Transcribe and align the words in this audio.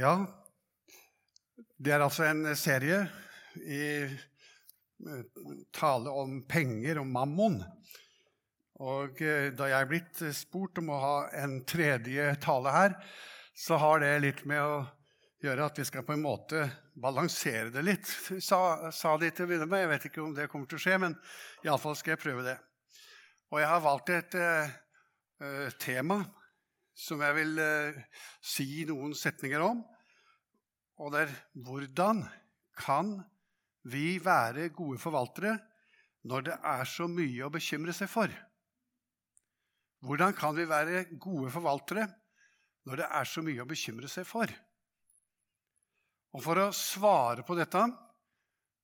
Ja, 0.00 0.14
det 1.76 1.92
er 1.92 2.00
altså 2.00 2.24
en 2.24 2.46
serie 2.56 3.02
i 3.60 3.80
eh, 4.00 5.42
tale 5.76 6.14
om 6.22 6.38
penger 6.48 7.02
og 7.02 7.10
mammon. 7.10 7.58
Og 8.80 9.20
eh, 9.20 9.50
da 9.52 9.68
jeg 9.68 9.76
er 9.76 9.90
blitt 9.90 10.22
spurt 10.38 10.80
om 10.80 10.88
å 10.94 11.02
ha 11.02 11.12
en 11.42 11.58
tredje 11.68 12.30
tale 12.40 12.72
her, 12.72 12.96
så 13.52 13.76
har 13.82 14.00
det 14.00 14.14
litt 14.24 14.42
med 14.48 14.62
å 14.64 14.80
gjøre 15.44 15.68
at 15.68 15.82
vi 15.82 15.88
skal 15.90 16.08
på 16.08 16.16
en 16.16 16.24
måte 16.24 16.64
balansere 16.96 17.68
det 17.74 17.84
litt. 17.84 18.08
Sa, 18.40 18.88
sa 18.96 19.18
de 19.20 19.28
til 19.28 19.44
å 19.44 19.52
begynne 19.52 19.68
med. 19.68 19.84
Jeg 19.84 19.92
vet 19.92 20.08
ikke 20.08 20.24
om 20.24 20.32
det 20.38 20.48
kommer 20.48 20.70
til 20.70 20.80
å 20.80 20.84
skje, 20.86 20.96
men 21.04 21.18
iallfall 21.66 21.98
skal 21.98 22.16
jeg 22.16 22.24
prøve 22.24 22.48
det. 22.48 22.56
Og 23.52 23.60
jeg 23.60 23.68
har 23.68 23.84
valgt 23.84 24.16
et 24.16 24.40
uh, 24.40 25.72
tema 25.82 26.22
som 27.00 27.22
jeg 27.24 27.36
vil 27.38 27.58
eh, 27.62 27.98
si 28.44 28.84
noen 28.88 29.14
setninger 29.16 29.62
om. 29.64 29.80
Og 31.00 31.12
det 31.14 31.24
er 31.24 31.34
hvordan 31.64 32.22
kan 32.80 33.16
vi 33.88 34.18
være 34.20 34.68
gode 34.76 35.00
forvaltere 35.00 35.56
når 36.28 36.48
det 36.50 36.56
er 36.72 36.88
så 36.88 37.06
mye 37.08 37.46
å 37.46 37.52
bekymre 37.52 37.94
seg 37.96 38.10
for? 38.12 38.32
Hvordan 40.04 40.36
kan 40.36 40.56
vi 40.56 40.68
være 40.68 41.06
gode 41.20 41.52
forvaltere 41.52 42.06
når 42.88 43.02
det 43.02 43.08
er 43.20 43.28
så 43.28 43.44
mye 43.44 43.64
å 43.64 43.68
bekymre 43.68 44.08
seg 44.08 44.28
for? 44.28 44.52
Og 46.36 46.44
For 46.44 46.60
å 46.62 46.70
svare 46.76 47.42
på 47.46 47.56
dette 47.58 47.82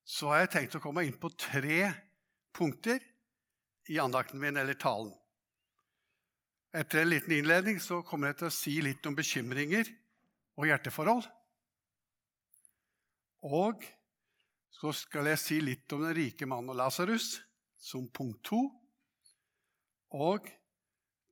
så 0.07 0.31
har 0.31 0.43
jeg 0.43 0.53
tenkt 0.55 0.77
å 0.77 0.83
komme 0.83 1.05
inn 1.05 1.17
på 1.19 1.31
tre 1.37 1.85
punkter 2.55 3.01
i 3.91 3.99
andakten 4.01 4.39
min 4.41 4.57
eller 4.59 4.77
talen. 4.79 5.13
Etter 6.75 7.01
en 7.01 7.09
liten 7.09 7.31
innledning 7.31 7.79
så 7.79 8.01
kommer 8.03 8.31
jeg 8.31 8.41
til 8.41 8.49
å 8.49 8.55
si 8.55 8.73
litt 8.83 9.05
om 9.07 9.15
bekymringer 9.15 9.87
og 10.59 10.67
hjerteforhold. 10.67 11.27
Og 13.47 13.85
så 14.77 14.91
skal 14.93 15.31
jeg 15.31 15.41
si 15.41 15.59
litt 15.63 15.93
om 15.95 16.03
den 16.03 16.15
rike 16.17 16.47
mannen 16.49 16.73
og 16.73 16.79
Lasarus 16.81 17.37
som 17.79 18.09
punkt 18.13 18.43
to. 18.49 18.59
Og 20.17 20.49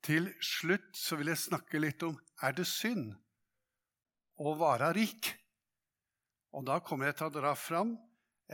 til 0.05 0.29
slutt 0.43 0.95
så 0.97 1.17
vil 1.19 1.33
jeg 1.33 1.43
snakke 1.43 1.81
litt 1.81 2.03
om 2.05 2.17
er 2.45 2.55
det 2.55 2.67
synd 2.69 3.13
å 4.39 4.55
være 4.59 4.93
rik. 4.97 5.31
Og 6.55 6.65
da 6.67 6.79
kommer 6.79 7.09
jeg 7.09 7.19
til 7.19 7.29
å 7.29 7.35
dra 7.35 7.53
fram 7.59 7.95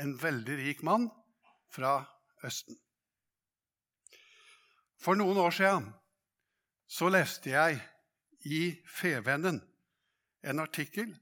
en 0.01 0.13
veldig 0.17 0.57
rik 0.63 0.85
mann 0.87 1.09
fra 1.71 1.99
Østen. 2.47 2.77
For 5.01 5.17
noen 5.17 5.37
år 5.41 5.53
siden 5.55 5.89
så 6.91 7.07
leste 7.11 7.53
jeg 7.53 7.79
i 8.51 8.63
Fevennen 8.89 9.61
en 10.43 10.59
artikkel 10.59 11.13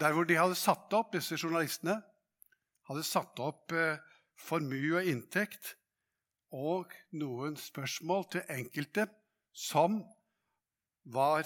der 0.00 0.14
hvor 0.16 0.24
de 0.24 0.38
hadde 0.38 0.56
satt 0.56 0.92
opp, 0.96 1.12
disse 1.12 1.36
journalistene 1.36 1.98
hadde 2.88 3.04
satt 3.04 3.40
opp 3.44 3.74
eh, 3.76 4.00
formue 4.40 4.96
og 4.96 5.10
inntekt 5.10 5.74
og 6.56 6.94
noen 7.20 7.58
spørsmål 7.60 8.24
til 8.32 8.54
enkelte 8.56 9.04
som 9.52 10.00
var 11.04 11.44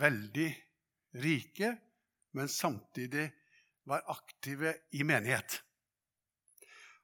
veldig 0.00 0.48
rike, 1.22 1.70
men 2.36 2.50
samtidig 2.50 3.28
var 3.88 4.04
aktive 4.10 4.74
i 4.98 5.04
menighet. 5.06 5.60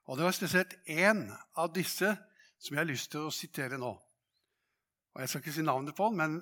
Og 0.07 0.17
Det 0.17 0.23
var 0.23 0.35
spesielt 0.35 0.75
én 0.87 1.25
av 1.55 1.73
disse 1.75 2.13
som 2.57 2.75
jeg 2.75 2.83
har 2.83 2.91
lyst 2.91 3.11
til 3.11 3.27
å 3.27 3.33
sitere 3.33 3.79
nå. 3.79 3.91
Og 5.17 5.23
Jeg 5.23 5.29
skal 5.31 5.41
ikke 5.41 5.51
si 5.55 5.63
navnet 5.65 5.95
på 5.97 6.11
han, 6.11 6.17
men 6.19 6.33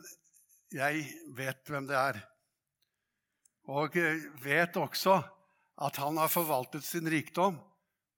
jeg 0.75 1.05
vet 1.31 1.69
hvem 1.71 1.85
det 1.87 1.95
er. 1.95 2.17
Og 3.71 3.93
vet 4.43 4.75
også 4.75 5.13
at 5.79 5.99
han 6.03 6.17
har 6.19 6.27
forvaltet 6.27 6.83
sin 6.83 7.07
rikdom 7.07 7.55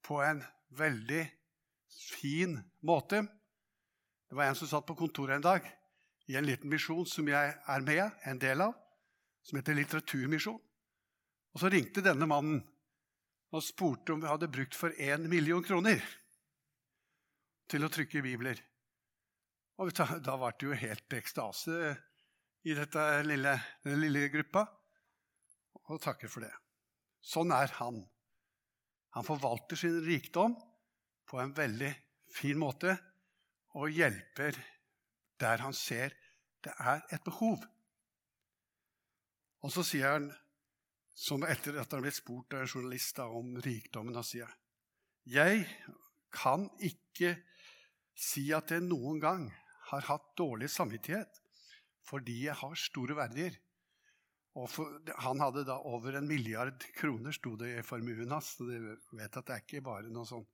på 0.02 0.18
en 0.26 0.40
veldig 0.74 1.20
fin 2.10 2.56
måte. 2.82 3.20
Det 4.26 4.34
var 4.34 4.50
en 4.50 4.58
som 4.58 4.66
satt 4.66 4.86
på 4.88 4.98
kontoret 4.98 5.36
en 5.36 5.46
dag 5.46 5.68
i 6.26 6.34
en 6.34 6.48
liten 6.48 6.74
misjon 6.74 7.06
som 7.06 7.30
jeg 7.30 7.54
er 7.54 7.84
med, 7.86 8.18
en 8.26 8.40
del 8.42 8.64
av, 8.66 8.74
som 9.46 9.60
heter 9.60 9.78
Litteraturmisjon. 9.78 10.58
Og 11.54 11.62
Så 11.62 11.70
ringte 11.70 12.02
denne 12.02 12.26
mannen 12.26 12.64
og 13.54 13.62
spurte 13.62 14.12
om 14.12 14.26
vi 14.26 14.28
hadde 14.28 14.50
brukt 14.50 14.74
for 14.74 14.90
én 14.90 15.30
million 15.30 15.62
kroner 15.62 16.02
til 17.70 17.86
å 17.86 17.92
trykke 17.94 18.26
bibler. 18.26 18.58
Og 19.78 19.92
da 19.94 20.34
ble 20.34 20.50
det 20.58 20.66
jo 20.66 20.78
helt 20.78 21.14
ekstase 21.14 21.74
i 22.66 22.74
lille, 22.74 23.54
denne 23.84 24.00
lille 24.00 24.26
gruppa. 24.32 24.64
Og 25.88 26.00
takker 26.02 26.30
for 26.30 26.44
det. 26.44 26.52
Sånn 27.22 27.52
er 27.54 27.70
han. 27.78 28.02
Han 29.16 29.26
forvalter 29.26 29.78
sin 29.78 30.00
rikdom 30.04 30.56
på 31.28 31.38
en 31.40 31.54
veldig 31.54 31.92
fin 32.34 32.58
måte 32.60 32.96
og 33.78 33.92
hjelper 33.94 34.56
der 35.38 35.62
han 35.62 35.76
ser 35.76 36.14
det 36.64 36.74
er 36.82 37.04
et 37.14 37.22
behov. 37.24 37.62
Og 39.62 39.72
så 39.74 39.84
sier 39.86 40.16
han, 40.16 40.28
som 41.14 41.44
etter 41.46 41.78
at 41.78 41.90
han 41.90 41.98
har 41.98 42.04
blitt 42.06 42.18
spurt 42.18 42.54
av 42.54 42.64
en 42.64 42.70
journalist 42.70 43.18
om 43.22 43.54
rikdommen, 43.62 44.14
han 44.14 44.26
sier 44.26 44.50
jeg 45.28 45.64
kan 46.32 46.66
ikke 46.84 47.34
si 48.18 48.48
at 48.54 48.70
jeg 48.72 48.86
noen 48.86 49.18
gang 49.22 49.48
har 49.90 50.06
hatt 50.08 50.34
dårlig 50.38 50.70
samvittighet 50.72 51.40
fordi 52.08 52.44
jeg 52.46 52.56
har 52.56 52.78
store 52.80 53.16
verdier. 53.18 53.56
For, 54.72 54.96
han 55.22 55.42
hadde 55.44 55.66
da 55.68 55.76
over 55.86 56.16
en 56.18 56.26
milliard 56.26 56.82
kroner, 56.96 57.34
sto 57.36 57.52
det 57.60 57.74
i 57.76 57.84
formuen 57.86 58.32
hans. 58.32 58.54
Så 58.56 58.66
dere 58.66 58.96
vet 59.14 59.36
at 59.36 59.44
det 59.46 59.54
er 59.54 59.64
ikke 59.66 59.84
bare 59.86 60.08
noen 60.08 60.26
sånn 60.26 60.46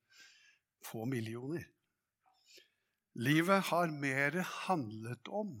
få 0.85 1.07
millioner. 1.09 1.63
Livet 3.15 3.69
har 3.71 3.93
mer 3.95 4.35
handlet 4.67 5.31
om 5.31 5.55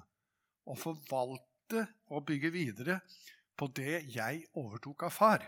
å 0.67 0.75
forvalte 0.77 1.85
og 2.11 2.25
bygge 2.27 2.51
videre 2.53 2.99
på 3.55 3.69
det 3.71 4.03
jeg 4.11 4.43
overtok 4.59 5.07
av 5.07 5.15
far. 5.15 5.45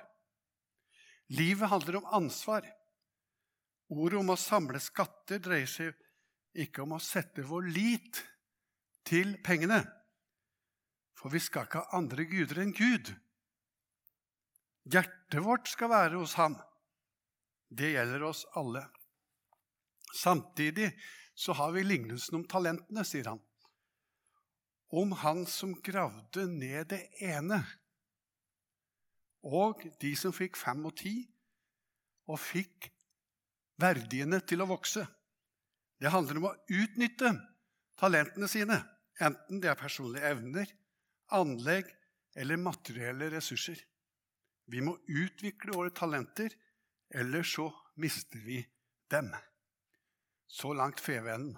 Livet 1.35 1.67
handler 1.69 1.99
om 1.99 2.11
ansvar. 2.21 2.63
Ordet 3.91 4.21
om 4.21 4.31
å 4.31 4.39
samle 4.39 4.79
skatter 4.83 5.43
dreier 5.43 5.67
seg 5.69 6.06
ikke 6.57 6.83
om 6.83 6.95
å 6.97 7.03
sette 7.03 7.45
vår 7.45 7.69
lit 7.73 8.21
til 9.07 9.35
pengene. 9.45 9.81
For 11.17 11.33
vi 11.33 11.41
skal 11.41 11.67
ikke 11.67 11.83
ha 11.85 11.97
andre 11.97 12.27
guder 12.29 12.61
enn 12.63 12.75
Gud. 12.77 13.11
Hjertet 14.87 15.43
vårt 15.43 15.67
skal 15.69 15.91
være 15.91 16.19
hos 16.21 16.37
ham. 16.39 16.55
Det 17.67 17.91
gjelder 17.95 18.23
oss 18.29 18.45
alle. 18.55 18.85
Samtidig 20.15 20.91
så 21.37 21.53
har 21.57 21.73
vi 21.75 21.83
lignelsen 21.83 22.39
om 22.39 22.45
talentene, 22.47 23.03
sier 23.05 23.33
han. 23.33 23.41
Om 24.87 25.11
han 25.19 25.43
som 25.49 25.75
gravde 25.83 26.47
ned 26.47 26.87
det 26.93 27.01
ene, 27.19 27.59
og 29.47 29.83
de 30.01 30.13
som 30.17 30.33
fikk 30.35 30.57
fem 30.59 30.79
og 30.87 30.95
ti, 30.99 31.13
og 32.27 32.39
fikk 32.41 32.89
verdiene 33.79 34.39
til 34.47 34.63
å 34.63 34.69
vokse. 34.71 35.03
Det 35.97 36.11
handler 36.13 36.39
om 36.39 36.49
å 36.51 36.55
utnytte 36.69 37.31
talentene 37.97 38.49
sine, 38.51 38.77
enten 39.19 39.61
det 39.61 39.71
er 39.71 39.79
personlige 39.79 40.29
evner, 40.29 40.69
anlegg 41.33 41.89
eller 42.37 42.61
materielle 42.61 43.31
ressurser. 43.33 43.79
Vi 44.69 44.83
må 44.83 44.97
utvikle 45.07 45.73
våre 45.73 45.93
talenter, 45.95 46.53
ellers 47.09 47.55
så 47.55 47.69
mister 47.97 48.43
vi 48.45 48.59
dem. 49.09 49.31
Så 50.47 50.73
langt 50.77 51.01
Fevennen. 51.03 51.55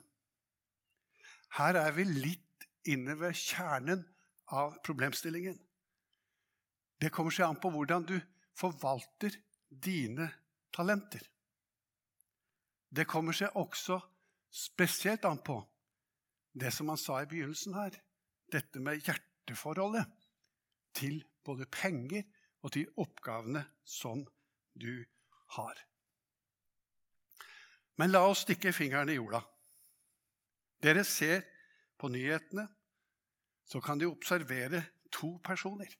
Her 1.57 1.75
er 1.81 1.91
vi 1.97 2.05
litt 2.05 2.67
inne 2.89 3.15
ved 3.19 3.35
kjernen 3.37 4.05
av 4.55 4.77
problemstillingen. 4.85 5.57
Det 6.99 7.11
kommer 7.13 7.33
seg 7.33 7.47
an 7.49 7.59
på 7.61 7.71
hvordan 7.73 8.05
du 8.05 8.15
forvalter 8.57 9.35
dine 9.69 10.29
talenter. 10.75 11.21
Det 12.89 13.05
kommer 13.09 13.35
seg 13.37 13.55
også 13.57 13.99
spesielt 14.49 15.25
an 15.25 15.41
på 15.45 15.61
det 16.59 16.71
som 16.73 16.89
han 16.89 16.97
sa 16.97 17.21
i 17.21 17.29
begynnelsen 17.29 17.75
her, 17.77 17.93
dette 18.51 18.81
med 18.81 19.01
hjerteforholdet 19.05 20.09
til 20.97 21.21
både 21.45 21.67
penger 21.71 22.25
og 22.65 22.73
til 22.73 22.89
oppgavene 22.99 23.63
som 23.85 24.25
du 24.73 25.05
har. 25.55 25.77
Men 27.99 28.13
la 28.13 28.23
oss 28.27 28.45
stikke 28.45 28.73
fingeren 28.73 29.11
i 29.11 29.17
jorda. 29.17 29.41
Dere 30.79 31.03
ser 31.03 31.43
på 31.99 32.07
nyhetene, 32.07 32.65
så 33.67 33.81
kan 33.83 33.99
de 33.99 34.07
observere 34.07 34.81
to 35.11 35.35
personer. 35.43 35.91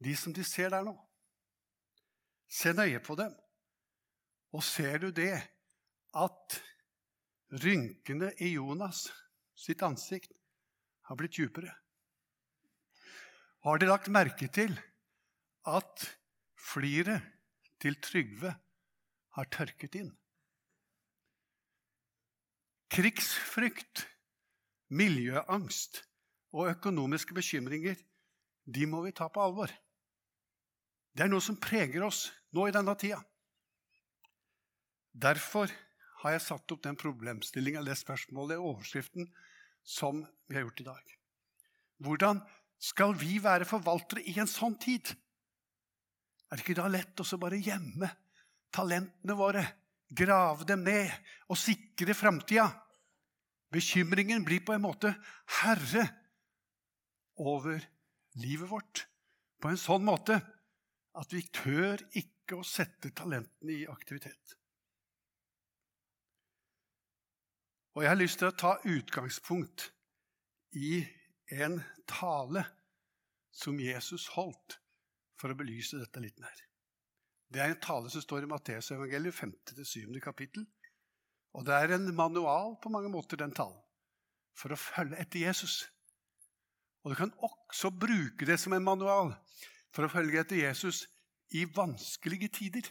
De 0.00 0.14
som 0.16 0.32
de 0.32 0.44
ser 0.46 0.70
der 0.72 0.86
nå. 0.86 0.94
Se 2.48 2.72
nøye 2.72 3.00
på 3.02 3.16
dem. 3.18 3.34
Og 4.54 4.62
ser 4.64 4.98
du 4.98 5.10
det 5.14 5.34
at 6.14 6.56
Rynkene 7.50 8.30
i 8.38 8.52
Jonas 8.52 9.08
sitt 9.58 9.82
ansikt 9.82 10.30
har 11.08 11.18
blitt 11.18 11.34
djupere. 11.34 11.72
Har 13.66 13.80
dere 13.80 13.90
lagt 13.90 14.10
merke 14.12 14.46
til 14.54 14.76
at 15.68 16.04
fliret 16.54 17.26
til 17.82 17.98
Trygve 17.98 18.54
har 19.34 19.50
tørket 19.50 19.98
inn? 19.98 20.12
Krigsfrykt, 22.90 24.06
miljøangst 24.94 26.00
og 26.54 26.70
økonomiske 26.70 27.34
bekymringer 27.34 27.98
de 28.70 28.86
må 28.86 29.02
vi 29.02 29.14
ta 29.14 29.26
på 29.30 29.42
alvor. 29.42 29.70
Det 31.14 31.26
er 31.26 31.30
noe 31.30 31.42
som 31.42 31.58
preger 31.58 32.06
oss 32.06 32.28
nå 32.54 32.68
i 32.68 32.74
denne 32.74 32.94
tida. 32.98 33.18
Derfor 35.10 35.70
har 36.20 36.34
jeg 36.34 36.44
satt 36.44 36.72
opp 36.74 36.82
den 36.84 36.98
problemstillinga, 37.00 37.82
det 37.86 37.96
spørsmålet, 37.98 38.58
i 38.58 38.64
overskriften 38.70 39.28
som 39.86 40.22
vi 40.48 40.58
har 40.58 40.66
gjort 40.66 40.82
i 40.82 40.88
dag. 40.90 41.12
Hvordan 42.04 42.42
skal 42.80 43.14
vi 43.20 43.38
være 43.42 43.68
forvaltere 43.68 44.24
i 44.28 44.36
en 44.40 44.48
sånn 44.50 44.76
tid? 44.80 45.12
Er 46.48 46.58
det 46.58 46.64
ikke 46.64 46.80
da 46.80 46.88
lett 46.90 47.20
å 47.20 47.40
bare 47.40 47.60
gjemme 47.60 48.08
talentene 48.74 49.36
våre, 49.38 49.64
grave 50.10 50.66
dem 50.66 50.84
ned 50.84 51.12
og 51.48 51.60
sikre 51.60 52.16
framtida? 52.16 52.68
Bekymringen 53.70 54.44
blir 54.44 54.64
på 54.66 54.74
en 54.74 54.82
måte 54.82 55.12
herre 55.60 56.08
over 57.40 57.78
livet 58.42 58.68
vårt 58.68 59.04
på 59.60 59.70
en 59.70 59.78
sånn 59.80 60.04
måte 60.04 60.40
at 61.20 61.34
vi 61.34 61.42
tør 61.54 62.02
ikke 62.16 62.58
å 62.58 62.66
sette 62.66 63.12
talentene 63.16 63.76
i 63.76 63.86
aktivitet. 63.90 64.59
Og 67.94 68.04
jeg 68.04 68.12
har 68.12 68.18
lyst 68.20 68.38
til 68.38 68.50
å 68.50 68.56
ta 68.56 68.76
utgangspunkt 68.86 69.88
i 70.78 71.00
en 71.50 71.80
tale 72.08 72.62
som 73.50 73.80
Jesus 73.82 74.28
holdt 74.36 74.78
for 75.40 75.50
å 75.50 75.58
belyse 75.58 75.98
dette 75.98 76.22
litt 76.22 76.38
mer. 76.38 76.54
Det 77.50 77.62
er 77.62 77.72
en 77.72 77.82
tale 77.82 78.10
som 78.12 78.22
står 78.22 78.46
i 78.46 78.50
Matteusevangeliet 78.50 79.34
5.-7. 79.34 80.20
kapittel. 80.22 80.66
Og 81.58 81.66
det 81.66 81.74
er 81.74 81.96
en 81.96 82.12
manual 82.14 82.76
på 82.82 82.92
mange 82.94 83.10
måter, 83.10 83.40
den 83.40 83.54
talen, 83.54 83.80
for 84.54 84.70
å 84.70 84.78
følge 84.78 85.18
etter 85.18 85.42
Jesus. 85.48 85.82
Og 87.02 87.10
du 87.10 87.18
kan 87.18 87.32
også 87.42 87.90
bruke 87.90 88.46
det 88.46 88.60
som 88.60 88.76
en 88.76 88.86
manual 88.86 89.32
for 89.90 90.06
å 90.06 90.12
følge 90.12 90.44
etter 90.44 90.60
Jesus 90.62 91.08
i 91.58 91.64
vanskelige 91.66 92.52
tider. 92.54 92.86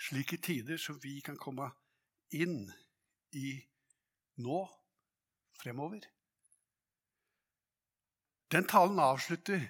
Slike 0.00 0.38
tider 0.40 0.80
som 0.80 0.96
vi 1.02 1.18
kan 1.20 1.36
komme 1.36 1.68
inn 2.32 2.70
i 3.36 3.58
nå 4.42 4.64
fremover. 5.60 6.06
Den 8.50 8.66
talen 8.66 8.98
avslutter 8.98 9.62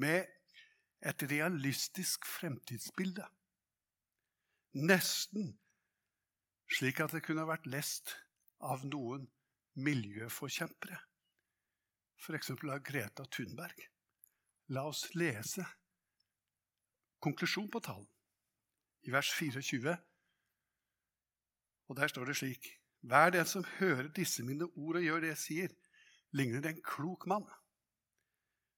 med 0.00 0.28
et 1.02 1.24
realistisk 1.30 2.26
fremtidsbilde. 2.26 3.26
Nesten 4.72 5.52
slik 6.72 7.02
at 7.04 7.12
det 7.12 7.24
kunne 7.26 7.44
vært 7.48 7.68
lest 7.68 8.14
av 8.64 8.84
noen 8.88 9.26
miljøforkjempere, 9.82 10.98
f.eks. 12.22 12.52
av 12.54 12.80
Greta 12.86 13.26
Thunberg. 13.28 13.88
La 14.72 14.86
oss 14.88 15.08
lese 15.18 15.66
konklusjon 17.22 17.68
på 17.70 17.82
talen 17.84 18.08
i 19.04 19.12
vers 19.12 19.28
24. 19.36 19.96
Og 21.90 21.98
der 21.98 22.08
står 22.08 22.30
det 22.30 22.36
slik.: 22.38 22.70
Hver 23.02 23.30
den 23.34 23.46
som 23.46 23.64
hører 23.78 24.08
disse 24.14 24.44
mine 24.46 24.68
ord 24.78 24.96
og 25.00 25.02
gjør 25.02 25.24
det 25.24 25.32
jeg 25.32 25.42
sier, 25.42 25.74
ligner 26.32 26.62
det 26.62 26.76
en 26.76 26.84
klok 26.86 27.26
mann 27.26 27.48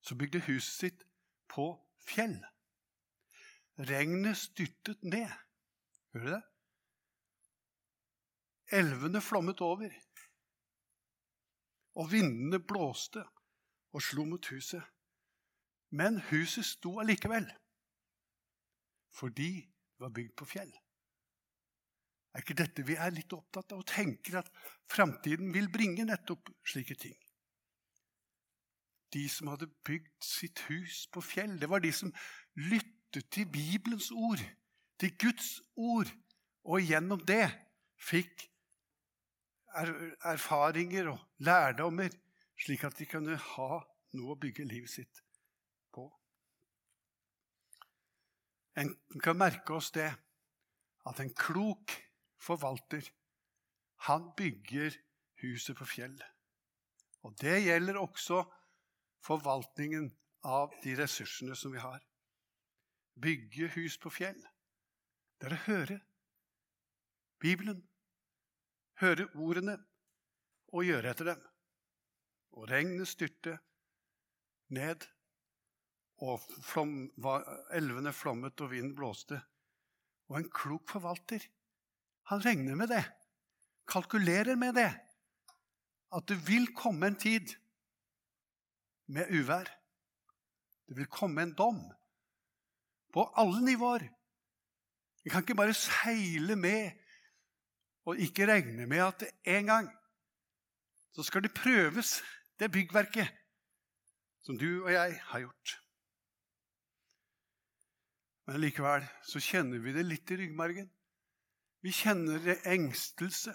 som 0.05 0.19
bygde 0.21 0.41
huset 0.47 0.75
sitt 0.81 1.05
på 1.49 1.67
fjell. 2.09 2.37
Regnet 3.79 4.37
styrtet 4.37 5.03
ned. 5.05 5.31
Hører 6.15 6.25
du 6.25 6.33
det? 6.33 6.43
Elvene 8.81 9.21
flommet 9.21 9.61
over. 9.61 9.93
Og 11.95 12.11
vindene 12.13 12.61
blåste 12.61 13.25
og 13.95 14.03
slo 14.03 14.25
mot 14.29 14.47
huset. 14.51 14.83
Men 15.95 16.19
huset 16.31 16.67
sto 16.67 16.97
allikevel, 16.99 17.47
fordi 19.15 19.51
det 19.63 20.03
var 20.03 20.11
bygd 20.11 20.33
på 20.37 20.49
fjell. 20.49 20.73
Er 22.35 22.43
ikke 22.43 22.59
dette 22.59 22.83
vi 22.83 22.97
er 22.99 23.15
litt 23.15 23.33
opptatt 23.33 23.73
av 23.73 23.85
og 23.85 23.87
tenker 23.89 24.41
at 24.41 24.51
framtiden 24.91 25.53
vil 25.55 25.71
bringe 25.73 26.07
nettopp 26.09 26.51
slike 26.67 26.97
ting? 26.99 27.15
de 29.15 29.29
som 29.31 29.51
hadde 29.53 29.71
bygd 29.87 30.27
sitt 30.27 30.65
hus 30.69 31.05
på 31.15 31.23
fjell. 31.25 31.55
Det 31.61 31.71
var 31.71 31.83
de 31.85 31.93
som 31.95 32.13
lyttet 32.59 33.31
til 33.31 33.47
Bibelens 33.51 34.11
ord, 34.11 34.43
til 34.99 35.15
Guds 35.19 35.61
ord, 35.77 36.11
og 36.65 36.83
gjennom 36.83 37.21
det 37.29 37.47
fikk 38.01 38.49
erfaringer 40.25 41.13
og 41.13 41.45
lærdommer, 41.47 42.11
slik 42.59 42.85
at 42.87 42.99
de 42.99 43.07
kunne 43.11 43.39
ha 43.39 43.81
noe 44.15 44.35
å 44.35 44.39
bygge 44.41 44.67
livet 44.67 44.91
sitt 44.91 45.23
på. 45.95 46.07
En 48.79 48.91
kan 49.23 49.39
merke 49.39 49.77
oss 49.77 49.93
det 49.95 50.09
at 51.05 51.21
en 51.21 51.35
klok 51.39 51.93
forvalter, 52.45 53.07
han 54.09 54.31
bygger 54.37 54.97
huset 55.43 55.77
på 55.79 55.87
fjell. 55.89 56.17
Og 57.25 57.37
det 57.41 57.63
gjelder 57.65 57.99
også 58.01 58.43
forvaltningen 59.25 60.11
av 60.45 60.75
de 60.85 60.97
ressursene 60.99 61.57
som 61.57 61.73
vi 61.73 61.81
har. 61.81 62.03
Bygge 63.21 63.71
hus 63.79 63.97
på 63.99 64.13
fjell. 64.13 64.41
Det 65.41 65.49
er 65.49 65.57
å 65.57 65.65
høre 65.69 66.01
Bibelen, 67.41 67.83
høre 69.01 69.27
ordene 69.35 69.79
og 70.73 70.87
gjøre 70.87 71.11
etter 71.11 71.33
dem. 71.33 71.43
Og 72.55 72.69
regnet 72.71 73.11
styrte 73.11 73.59
ned, 74.75 75.05
og 76.23 76.41
flom, 76.65 77.11
elvene 77.75 78.15
flommet 78.15 78.61
og 78.63 78.71
vinden 78.71 78.95
blåste. 78.97 79.41
Og 80.31 80.39
en 80.39 80.49
klok 80.55 80.87
forvalter, 80.89 81.43
han 82.31 82.41
regner 82.45 82.75
med 82.79 82.89
det, 82.89 83.05
kalkulerer 83.89 84.57
med 84.57 84.75
det, 84.79 84.91
at 86.15 86.29
det 86.29 86.39
vil 86.49 86.67
komme 86.77 87.11
en 87.11 87.19
tid 87.21 87.55
med 89.07 89.31
uvær. 89.31 89.69
Det 90.89 90.97
vil 90.97 91.09
komme 91.11 91.43
en 91.43 91.55
dom 91.57 91.81
på 93.13 93.25
alle 93.37 93.61
nivåer. 93.65 94.09
Vi 95.25 95.31
kan 95.31 95.45
ikke 95.45 95.57
bare 95.57 95.77
seile 95.77 96.57
med 96.57 96.93
og 98.05 98.21
ikke 98.21 98.47
regne 98.47 98.87
med 98.87 99.01
at 99.05 99.25
en 99.45 99.67
gang 99.67 99.89
så 101.15 101.23
skal 101.23 101.43
det 101.43 101.55
prøves, 101.55 102.23
det 102.59 102.73
byggverket 102.73 103.31
som 104.45 104.59
du 104.59 104.85
og 104.85 104.93
jeg 104.93 105.21
har 105.23 105.41
gjort. 105.41 105.79
Men 108.47 108.61
likevel 108.61 109.07
så 109.25 109.41
kjenner 109.41 109.81
vi 109.81 109.95
det 109.97 110.05
litt 110.05 110.31
i 110.35 110.37
ryggmargen. 110.43 110.91
Vi 111.85 111.93
kjenner 111.93 112.55
engstelse. 112.65 113.53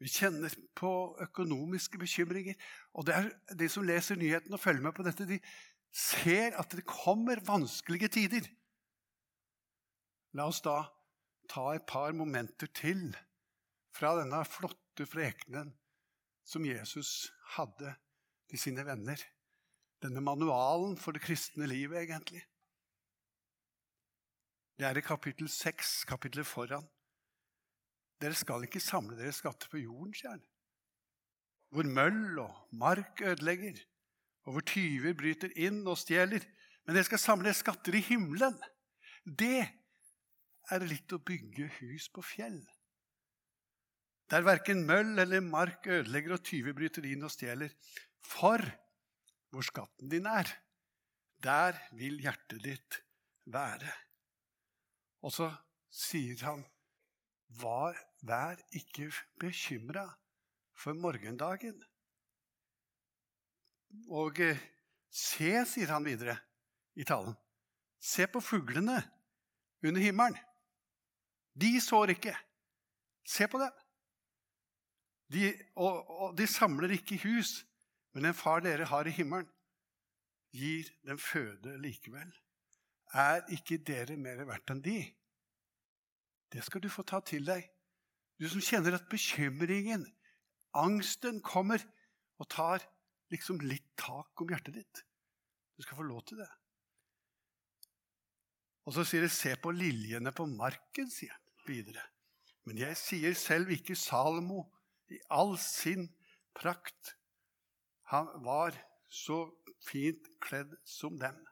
Vi 0.00 0.08
kjenner 0.12 0.52
på 0.76 0.90
økonomiske 1.24 2.00
bekymringer. 2.00 2.56
Og 2.96 3.06
det 3.08 3.16
er 3.16 3.30
De 3.56 3.68
som 3.68 3.84
leser 3.84 4.16
nyhetene 4.16 4.56
og 4.56 4.62
følger 4.62 4.84
med 4.84 4.96
på 4.96 5.04
dette, 5.04 5.28
de 5.28 5.40
ser 5.92 6.56
at 6.60 6.72
det 6.72 6.84
kommer 6.88 7.40
vanskelige 7.44 8.08
tider. 8.08 8.48
La 10.36 10.48
oss 10.48 10.60
da 10.64 10.82
ta 11.48 11.70
et 11.74 11.86
par 11.88 12.12
momenter 12.12 12.68
til 12.76 13.14
fra 13.96 14.16
denne 14.18 14.42
flotte 14.44 15.06
frekenen 15.08 15.70
som 16.46 16.66
Jesus 16.66 17.30
hadde 17.56 17.94
til 18.50 18.60
sine 18.60 18.84
venner. 18.86 19.20
Denne 20.04 20.20
manualen 20.20 20.98
for 21.00 21.16
det 21.16 21.24
kristne 21.24 21.68
livet, 21.70 22.04
egentlig. 22.04 22.42
Det 24.76 24.84
er 24.84 24.98
i 25.00 25.04
kapittel 25.04 25.48
seks, 25.48 26.04
kapittelet 26.04 26.46
foran. 26.46 26.84
Dere 28.22 28.36
skal 28.38 28.64
ikke 28.64 28.80
samle 28.80 29.16
dere 29.18 29.34
skatter 29.36 29.68
på 29.72 29.82
jorden, 29.82 30.14
sier 30.16 30.32
han. 30.34 30.44
Hvor 31.74 31.88
møll 31.98 32.38
og 32.40 32.76
mark 32.78 33.20
ødelegger, 33.20 33.78
og 34.46 34.56
hvor 34.56 34.64
tyver 34.64 35.16
bryter 35.18 35.52
inn 35.58 35.82
og 35.84 35.98
stjeler. 36.00 36.44
Men 36.86 36.96
dere 36.96 37.08
skal 37.08 37.20
samle 37.20 37.52
skatter 37.56 37.98
i 37.98 38.04
himmelen. 38.06 38.56
Det 39.26 39.66
er 40.70 40.86
litt 40.86 41.12
å 41.12 41.22
bygge 41.22 41.68
hus 41.80 42.08
på 42.14 42.24
fjell. 42.24 42.60
Der 44.30 44.46
verken 44.46 44.86
møll 44.86 45.18
eller 45.22 45.42
mark 45.44 45.86
ødelegger 45.86 46.36
og 46.38 46.44
tyver 46.46 46.74
bryter 46.74 47.04
inn 47.06 47.26
og 47.26 47.34
stjeler. 47.34 47.74
For 48.26 48.62
hvor 49.54 49.66
skatten 49.66 50.10
din 50.10 50.26
er, 50.30 50.48
der 51.42 51.78
vil 51.98 52.18
hjertet 52.22 52.62
ditt 52.64 52.98
være. 53.52 53.92
Og 55.26 55.34
så 55.34 55.50
sier 55.90 56.42
han 56.46 56.64
var, 57.60 57.98
vær 58.22 58.60
ikke 58.76 59.10
bekymra 59.40 60.06
for 60.76 60.96
morgendagen. 60.96 61.76
Og 64.08 64.40
eh, 64.40 64.60
Se, 65.16 65.48
sier 65.64 65.88
han 65.94 66.04
videre 66.04 66.34
i 66.98 67.04
talen. 67.06 67.32
Se 67.96 68.26
på 68.28 68.42
fuglene 68.44 68.98
under 69.86 70.02
himmelen. 70.02 70.36
De 71.56 71.78
sår 71.80 72.12
ikke. 72.16 72.34
Se 73.24 73.48
på 73.48 73.60
dem. 73.62 73.72
De, 75.32 75.46
og, 75.74 76.10
og 76.10 76.34
de 76.38 76.46
samler 76.46 76.92
ikke 76.98 77.18
hus, 77.24 77.64
men 78.14 78.28
den 78.28 78.36
far 78.36 78.60
dere 78.62 78.86
har 78.86 79.08
i 79.08 79.14
himmelen, 79.14 79.48
gir 80.54 80.90
dem 81.08 81.18
føde 81.18 81.74
likevel. 81.82 82.28
Er 83.16 83.42
ikke 83.56 83.80
dere 83.82 84.18
mer 84.20 84.44
verdt 84.46 84.70
enn 84.74 84.84
de? 84.84 85.00
Det 86.52 86.62
skal 86.64 86.84
du 86.84 86.90
få 86.92 87.02
ta 87.08 87.22
til 87.24 87.48
deg. 87.48 87.64
Du 88.36 88.48
som 88.52 88.60
kjenner 88.60 88.98
at 88.98 89.08
bekymringen, 89.08 90.04
angsten, 90.76 91.40
kommer 91.40 91.80
og 92.36 92.48
tar 92.52 92.84
liksom 93.32 93.62
litt 93.64 93.86
tak 93.98 94.42
om 94.42 94.52
hjertet 94.52 94.76
ditt. 94.76 95.02
Du 95.76 95.84
skal 95.84 95.98
få 96.00 96.06
lov 96.08 96.22
til 96.28 96.40
det. 96.42 96.50
Og 98.86 98.94
så 98.94 99.04
sier 99.04 99.24
det 99.24 99.32
'se 99.32 99.56
på 99.56 99.70
liljene 99.70 100.32
på 100.32 100.46
marken', 100.46 101.10
sier 101.10 101.32
han 101.32 101.42
videre. 101.66 102.02
Men 102.64 102.78
jeg 102.78 102.96
sier 102.96 103.34
selv 103.34 103.70
ikke 103.70 103.96
Salomo 103.96 104.72
i 105.10 105.18
all 105.30 105.56
sin 105.58 106.08
prakt. 106.54 107.16
Han 108.12 108.26
var 108.44 108.76
så 109.08 109.50
fint 109.86 110.28
kledd 110.40 110.76
som 110.84 111.18
dem. 111.18 111.46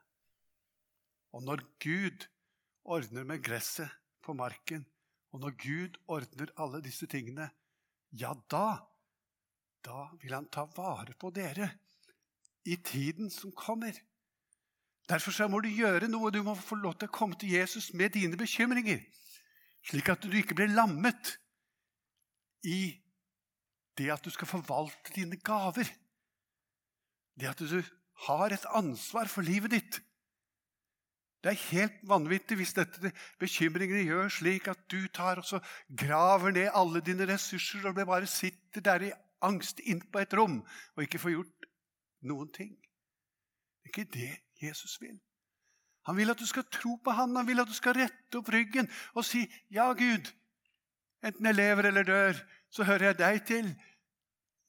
Og 1.33 1.43
når 1.43 1.63
Gud 1.79 2.27
ordner 2.83 3.23
med 3.23 3.43
gresset 3.43 3.89
på 4.21 4.33
marken, 4.33 4.85
og 5.35 5.41
når 5.43 5.55
Gud 5.59 5.97
ordner 6.07 6.51
alle 6.63 6.79
disse 6.85 7.07
tingene, 7.11 7.49
ja, 8.15 8.31
da 8.51 8.79
da 9.85 10.07
vil 10.21 10.33
han 10.33 10.47
ta 10.49 10.63
vare 10.75 11.13
på 11.19 11.29
dere 11.35 11.67
i 12.65 12.77
tiden 12.81 13.29
som 13.29 13.51
kommer. 13.53 13.93
Derfor 15.05 15.49
må 15.51 15.59
du 15.61 15.69
gjøre 15.69 16.09
noe. 16.09 16.31
Du 16.33 16.41
må 16.41 16.55
få 16.57 16.79
lov 16.79 16.95
til 16.97 17.09
å 17.09 17.13
komme 17.13 17.37
til 17.37 17.53
Jesus 17.53 17.91
med 17.93 18.15
dine 18.15 18.39
bekymringer, 18.39 19.03
slik 19.85 20.09
at 20.09 20.25
du 20.25 20.33
ikke 20.33 20.57
blir 20.57 20.73
lammet 20.73 21.35
i 22.65 22.95
det 23.95 24.09
at 24.11 24.25
du 24.25 24.31
skal 24.33 24.49
forvalte 24.49 25.13
dine 25.13 25.37
gaver. 25.37 25.85
Det 27.37 27.51
at 27.51 27.61
du 27.61 27.83
har 28.25 28.55
et 28.55 28.65
ansvar 28.73 29.29
for 29.29 29.45
livet 29.45 29.75
ditt. 29.75 30.01
Det 31.45 31.51
er 31.51 31.65
helt 31.69 31.97
vanvittig 32.09 32.55
hvis 32.57 32.73
dette 32.73 33.11
bekymringene 33.37 34.01
gjør 34.07 34.31
slik 34.33 34.65
at 34.71 34.79
du 34.89 35.03
tar 35.13 35.43
og 35.43 35.67
graver 35.93 36.55
ned 36.55 36.71
alle 36.73 37.03
dine 37.05 37.27
ressurser 37.29 37.85
og 37.85 37.99
bare 37.99 38.25
sitter 38.25 38.81
der 38.81 39.05
i 39.05 39.11
angst 39.45 39.83
inn 39.85 40.01
på 40.01 40.23
et 40.23 40.33
rom 40.33 40.63
og 40.95 41.03
ikke 41.05 41.21
får 41.21 41.35
gjort 41.35 41.69
noen 42.25 42.49
ting. 42.49 42.73
Det 42.73 43.85
er 43.85 43.93
ikke 43.93 44.07
det 44.17 44.31
Jesus 44.65 44.97
vil. 45.03 45.19
Han 46.09 46.17
vil 46.17 46.33
at 46.33 46.41
du 46.41 46.49
skal 46.49 46.65
tro 46.65 46.97
på 46.97 47.13
han, 47.13 47.37
han 47.37 47.45
vil 47.45 47.61
at 47.61 47.69
du 47.69 47.77
skal 47.77 47.93
rette 47.99 48.41
opp 48.41 48.49
ryggen 48.49 48.89
og 49.13 49.25
si, 49.25 49.45
'Ja, 49.69 49.91
Gud, 49.93 50.33
enten 51.21 51.45
jeg 51.45 51.61
lever 51.61 51.93
eller 51.93 52.03
dør, 52.03 52.33
så 52.69 52.83
hører 52.83 53.13
jeg 53.13 53.17
deg 53.17 53.45
til.' 53.45 53.75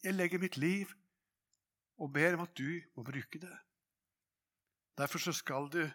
Jeg 0.05 0.15
legger 0.15 0.39
mitt 0.39 0.57
liv 0.57 0.93
og 1.99 2.13
ber 2.13 2.35
om 2.37 2.45
at 2.45 2.59
du 2.59 2.81
må 2.97 3.03
bruke 3.03 3.39
det. 3.41 3.57
Derfor 4.99 5.19
så 5.19 5.33
skal 5.33 5.73
du 5.73 5.89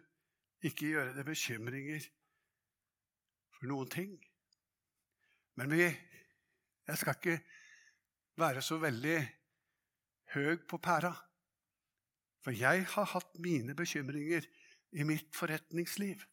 ikke 0.66 0.92
gjøre 0.94 1.16
deg 1.16 1.26
bekymringer 1.26 2.06
for 3.56 3.70
noen 3.72 3.90
ting. 3.92 4.14
Men 5.60 5.74
vi, 5.74 5.88
jeg 6.88 7.00
skal 7.02 7.18
ikke 7.18 7.38
være 8.42 8.64
så 8.66 8.78
veldig 8.82 9.18
høy 10.36 10.62
på 10.70 10.80
pæra. 10.82 11.12
For 12.42 12.56
jeg 12.56 12.86
har 12.94 13.10
hatt 13.14 13.38
mine 13.42 13.76
bekymringer 13.78 14.48
i 14.98 15.06
mitt 15.08 15.34
forretningsliv. 15.38 16.24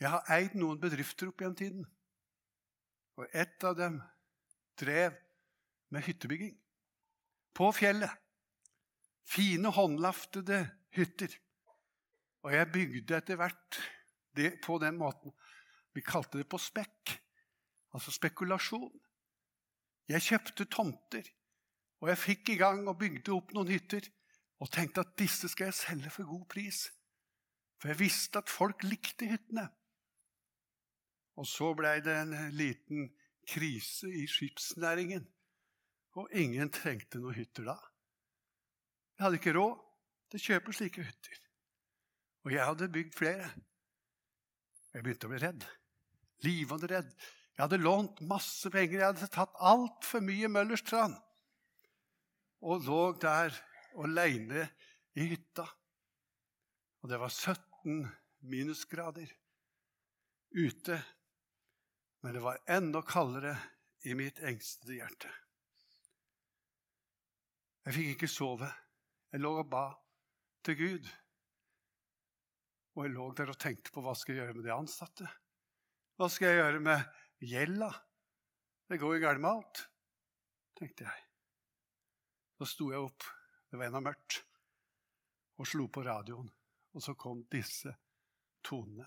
Jeg 0.00 0.12
har 0.12 0.28
eid 0.36 0.54
noen 0.58 0.78
bedrifter 0.80 1.30
opp 1.30 1.40
gjennom 1.40 1.58
tiden. 1.58 1.86
Og 3.16 3.32
ett 3.32 3.64
av 3.64 3.78
dem 3.78 3.98
drev 4.78 5.16
med 5.94 6.04
hyttebygging. 6.04 6.54
På 7.56 7.70
fjellet. 7.72 8.12
Fine, 9.26 9.72
håndlaftede 9.72 10.60
hytter. 10.94 11.32
Og 12.46 12.52
jeg 12.54 12.70
bygde 12.70 13.16
etter 13.16 13.38
hvert 13.40 13.78
det 14.38 14.52
på 14.62 14.78
den 14.78 14.98
måten. 15.00 15.32
Vi 15.96 16.04
kalte 16.06 16.38
det 16.38 16.46
på 16.46 16.60
spekk. 16.62 17.16
Altså 17.96 18.12
spekulasjon. 18.14 18.92
Jeg 20.06 20.22
kjøpte 20.22 20.68
tomter, 20.70 21.26
og 21.98 22.12
jeg 22.12 22.20
fikk 22.22 22.52
i 22.54 22.58
gang 22.60 22.84
og 22.86 22.98
bygde 23.00 23.32
opp 23.34 23.50
noen 23.56 23.72
hytter. 23.72 24.04
Og 24.62 24.70
tenkte 24.72 25.02
at 25.02 25.16
disse 25.18 25.50
skal 25.50 25.68
jeg 25.68 25.76
selge 25.76 26.12
for 26.14 26.28
god 26.28 26.44
pris. 26.52 26.84
For 27.82 27.90
jeg 27.90 27.98
visste 28.00 28.40
at 28.40 28.52
folk 28.52 28.84
likte 28.86 29.26
hyttene. 29.28 29.66
Og 31.36 31.48
så 31.50 31.72
blei 31.76 31.98
det 32.04 32.14
en 32.14 32.36
liten 32.56 33.10
krise 33.48 34.08
i 34.08 34.24
skipsnæringen. 34.30 35.26
Og 36.16 36.30
ingen 36.32 36.70
trengte 36.72 37.18
noen 37.20 37.36
hytter 37.36 37.66
da. 37.72 37.76
Jeg 39.16 39.26
hadde 39.26 39.40
ikke 39.42 39.56
råd 39.58 39.82
til 40.30 40.40
å 40.40 40.46
kjøpe 40.46 40.76
slike 40.78 41.04
hytter. 41.10 41.42
Og 42.46 42.52
jeg 42.54 42.62
hadde 42.62 42.86
bygd 42.94 43.16
flere. 43.18 43.48
Jeg 44.94 45.02
begynte 45.02 45.26
å 45.26 45.32
bli 45.32 45.40
redd. 45.42 45.64
Livende 46.46 46.90
redd. 46.92 47.08
Jeg 47.56 47.64
hadde 47.64 47.80
lånt 47.82 48.22
masse 48.30 48.70
penger. 48.70 49.00
Jeg 49.00 49.08
hadde 49.08 49.28
tatt 49.34 49.56
altfor 49.58 50.22
mye 50.22 50.50
Møllers 50.54 50.84
tran. 50.86 51.16
Og 52.62 52.86
lå 52.86 53.00
der 53.18 53.50
aleine 53.98 54.68
i 55.18 55.26
hytta. 55.32 55.66
Og 57.02 57.10
det 57.10 57.18
var 57.18 57.34
17 57.34 58.06
minusgrader 58.46 59.34
ute. 60.54 61.02
Men 62.22 62.38
det 62.38 62.46
var 62.46 62.62
enda 62.78 63.02
kaldere 63.02 63.56
i 64.06 64.14
mitt 64.14 64.38
engstede 64.46 65.00
hjerte. 65.00 65.34
Jeg 67.86 67.98
fikk 67.98 68.14
ikke 68.14 68.30
sove. 68.30 68.70
Jeg 69.34 69.42
lå 69.42 69.56
og 69.58 69.70
ba 69.70 69.88
til 70.62 70.78
Gud. 70.78 71.14
Og 72.96 73.04
jeg 73.04 73.12
lå 73.12 73.26
der 73.36 73.52
og 73.52 73.58
tenkte 73.60 73.92
på 73.92 74.00
hva 74.04 74.14
skal 74.16 74.34
jeg 74.34 74.42
gjøre 74.42 74.56
med 74.56 74.64
de 74.64 74.72
ansatte. 74.72 75.28
Hva 76.16 76.28
skal 76.32 76.48
jeg 76.48 76.60
gjøre 76.62 76.82
med 76.84 77.02
gjelda. 77.44 77.90
Det 78.88 78.98
går 79.02 79.16
jo 79.16 79.22
galt 79.26 79.42
med 79.42 79.50
alt, 79.50 79.82
tenkte 80.78 81.04
jeg. 81.04 81.24
Så 82.56 82.68
sto 82.70 82.88
jeg 82.94 83.02
opp, 83.04 83.26
det 83.68 83.76
var 83.76 83.90
ennå 83.90 84.00
mørkt, 84.06 84.38
og 85.60 85.68
slo 85.68 85.90
på 85.92 86.04
radioen. 86.06 86.48
Og 86.96 87.04
så 87.04 87.12
kom 87.18 87.42
disse 87.52 87.92
tonene. 88.64 89.04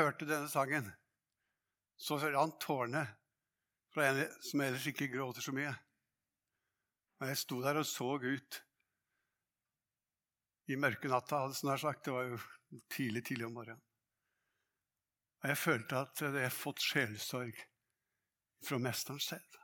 Hørte 0.00 0.28
denne 0.28 0.48
sangen, 0.50 0.88
så 2.00 2.18
rant 2.20 2.58
tårene 2.62 3.04
fra 3.94 4.08
en 4.08 4.20
som 4.44 4.62
ellers 4.64 4.86
ikke 4.88 5.10
gråter 5.12 5.44
så 5.44 5.54
mye. 5.54 5.72
Og 7.20 7.28
jeg 7.28 7.40
sto 7.40 7.60
der 7.60 7.80
og 7.80 7.86
så 7.88 8.14
ut 8.16 8.60
i 10.70 10.78
mørke 10.80 11.10
natta, 11.10 11.42
hadde 11.44 11.58
snart 11.58 11.82
sagt. 11.82 12.04
Det 12.06 12.14
var 12.14 12.28
jo 12.30 12.38
tidlig, 12.94 13.24
tidlig 13.26 13.48
om 13.48 13.56
morgenen. 13.58 13.82
Og 15.42 15.48
jeg 15.50 15.58
følte 15.58 16.02
at 16.04 16.22
jeg 16.22 16.32
hadde 16.32 16.50
fått 16.54 16.84
sjelesorg 16.84 17.62
fra 18.64 18.78
mesteren 18.80 19.20
selv. 19.20 19.60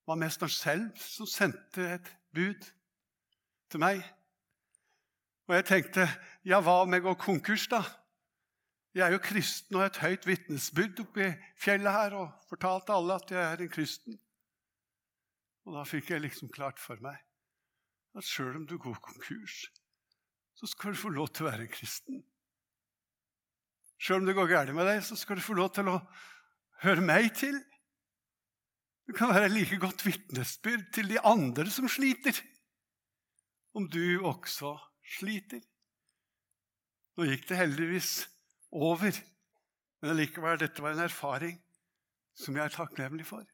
Det 0.00 0.12
var 0.12 0.20
mesteren 0.20 0.52
selv 0.52 1.04
som 1.04 1.28
sendte 1.28 1.86
et 1.96 2.14
bud 2.34 2.64
til 3.70 3.80
meg 3.80 4.02
og 5.50 5.56
jeg 5.56 5.64
tenkte 5.66 6.04
ja, 6.46 6.60
hva 6.62 6.84
om 6.84 6.92
jeg 6.94 7.02
går 7.02 7.16
konkurs, 7.18 7.64
da? 7.72 7.80
Jeg 8.94 9.06
er 9.06 9.14
jo 9.14 9.22
kristen 9.22 9.76
og 9.76 9.84
har 9.84 9.92
et 9.92 10.00
høyt 10.02 10.26
vitnesbyrd 10.26 11.00
oppe 11.04 11.22
i 11.22 11.34
fjellet 11.62 11.94
her 11.94 12.16
og 12.18 12.32
fortalte 12.50 12.94
alle 12.94 13.20
at 13.20 13.30
jeg 13.30 13.40
er 13.40 13.62
en 13.62 13.70
kristen. 13.70 14.16
Og 15.68 15.76
da 15.76 15.84
fikk 15.86 16.10
jeg 16.10 16.24
liksom 16.24 16.50
klart 16.50 16.80
for 16.82 16.98
meg 17.04 17.20
at 18.18 18.26
sjøl 18.26 18.56
om 18.58 18.66
du 18.66 18.74
går 18.82 18.96
konkurs, 18.98 19.68
så 20.58 20.66
skal 20.66 20.96
du 20.96 20.98
få 20.98 21.12
lov 21.14 21.28
til 21.30 21.46
å 21.46 21.52
være 21.52 21.68
en 21.68 21.70
kristen. 21.70 22.24
Sjøl 24.00 24.24
om 24.24 24.26
det 24.26 24.34
går 24.34 24.50
galt 24.50 24.74
med 24.74 24.88
deg, 24.88 25.04
så 25.06 25.14
skal 25.14 25.38
du 25.38 25.44
få 25.44 25.54
lov 25.54 25.70
til 25.76 25.92
å 25.92 26.00
høre 26.82 27.04
meg 27.04 27.30
til. 27.38 27.60
Du 29.06 29.14
kan 29.14 29.30
være 29.30 29.52
like 29.52 29.78
godt 29.78 30.02
vitnesbyrd 30.06 30.88
til 30.96 31.12
de 31.12 31.20
andre 31.22 31.70
som 31.70 31.88
sliter. 31.88 32.34
om 33.72 33.86
du 33.86 34.18
også 34.26 34.72
sliter. 35.06 35.60
Nå 37.14 37.28
gikk 37.28 37.44
det 37.46 37.58
heldigvis 37.60 38.10
over, 38.72 39.16
men 40.00 40.12
allikevel, 40.14 40.58
dette 40.60 40.82
var 40.82 40.94
en 40.94 41.06
erfaring 41.06 41.56
som 42.38 42.56
jeg 42.56 42.64
er 42.64 42.74
takknemlig 42.74 43.26
for. 43.28 43.44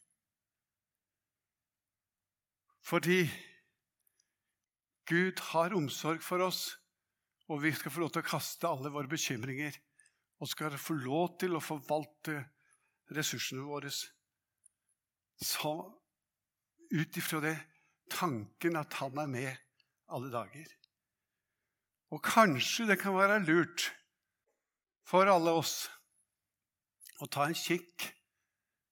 Fordi 2.87 3.25
Gud 5.06 5.40
har 5.52 5.75
omsorg 5.75 6.23
for 6.23 6.42
oss, 6.44 6.76
og 7.50 7.62
vi 7.62 7.73
skal 7.75 7.94
få 7.94 8.02
lov 8.02 8.12
til 8.14 8.25
å 8.25 8.28
kaste 8.28 8.68
alle 8.68 8.90
våre 8.94 9.11
bekymringer 9.11 9.75
og 10.42 10.50
skal 10.50 10.75
få 10.78 10.96
lov 10.99 11.37
til 11.40 11.56
å 11.56 11.62
forvalte 11.62 12.40
ressursene 13.14 13.64
våre 13.64 13.90
så 13.90 15.75
ut 16.90 17.18
ifra 17.18 17.40
det 17.44 17.56
tanken 18.12 18.78
at 18.78 18.99
han 19.00 19.18
er 19.23 19.30
med 19.30 19.62
alle 20.12 20.30
dager. 20.32 20.66
Og 22.14 22.23
kanskje 22.23 22.87
det 22.90 22.99
kan 23.00 23.16
være 23.16 23.42
lurt 23.46 23.88
for 25.06 25.30
alle 25.30 25.54
oss 25.54 25.86
å 27.22 27.28
ta 27.30 27.46
en 27.46 27.56
kikk 27.56 28.08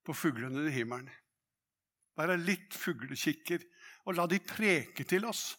på 0.06 0.14
fuglene 0.16 0.68
i 0.68 0.74
himmelen. 0.74 1.10
Være 2.14 2.38
litt 2.38 2.76
fuglekikker 2.78 3.64
og 4.06 4.18
la 4.18 4.26
de 4.30 4.38
preke 4.44 5.06
til 5.08 5.26
oss 5.26 5.56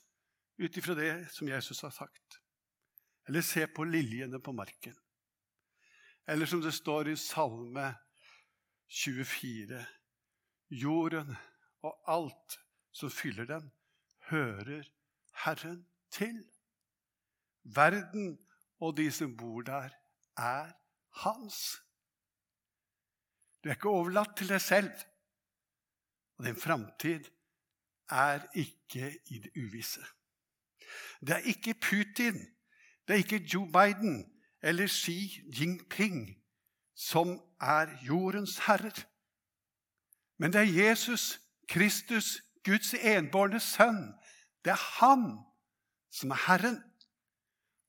ut 0.62 0.78
ifra 0.80 0.96
det 0.96 1.12
som 1.34 1.50
Jesus 1.50 1.82
har 1.84 1.92
sagt. 1.92 2.40
Eller 3.28 3.44
se 3.44 3.66
på 3.68 3.84
liljene 3.90 4.40
på 4.40 4.54
marken. 4.56 4.96
Eller 6.26 6.48
som 6.50 6.62
det 6.64 6.74
står 6.74 7.12
i 7.12 7.18
Salme 7.20 7.90
24.: 8.88 9.82
Jorden 10.70 11.36
og 11.84 12.00
alt 12.08 12.58
som 12.96 13.12
fyller 13.12 13.46
den, 13.50 13.68
hører 14.30 14.88
Herren 15.44 15.84
til. 16.10 16.40
Verden 17.64 18.38
og 18.80 18.96
de 18.98 19.10
som 19.12 19.36
bor 19.38 19.66
der, 19.66 19.92
er 20.38 20.72
hans. 21.24 21.82
Du 23.64 23.70
er 23.70 23.78
ikke 23.78 23.90
overlatt 23.90 24.36
til 24.38 24.50
deg 24.50 24.62
selv. 24.62 24.92
Og 26.38 26.46
din 26.46 26.60
framtid 26.60 27.24
er 28.12 28.44
ikke 28.54 29.18
i 29.32 29.40
det 29.40 29.52
uvisse. 29.56 30.04
Det 31.22 31.30
er 31.30 31.48
ikke 31.52 31.74
Putin, 31.74 32.40
det 33.08 33.14
er 33.14 33.24
ikke 33.24 33.48
Joe 33.54 33.68
Biden 33.72 34.32
eller 34.62 34.88
Xi 34.88 35.42
Jinping 35.60 36.36
som 36.96 37.42
er 37.62 37.98
jordens 38.08 38.58
herrer. 38.58 39.06
Men 40.38 40.54
det 40.54 40.62
er 40.62 40.86
Jesus 40.86 41.42
Kristus, 41.68 42.42
Guds 42.64 42.94
enbårne 42.94 43.60
sønn. 43.60 44.14
Det 44.66 44.72
er 44.72 44.84
han 45.00 45.26
som 46.12 46.32
er 46.32 46.42
Herren. 46.48 46.80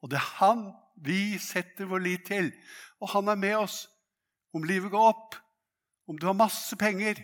Og 0.03 0.11
det 0.11 0.17
er 0.17 0.31
han 0.41 0.73
vi 0.97 1.38
setter 1.43 1.88
vår 1.91 2.05
lit 2.05 2.26
til. 2.29 2.50
Og 3.00 3.11
han 3.12 3.29
er 3.29 3.38
med 3.41 3.57
oss 3.59 3.85
om 4.57 4.65
livet 4.65 4.91
går 4.93 5.09
opp, 5.12 5.37
om 6.07 6.19
du 6.19 6.26
har 6.29 6.37
masse 6.38 6.76
penger, 6.79 7.19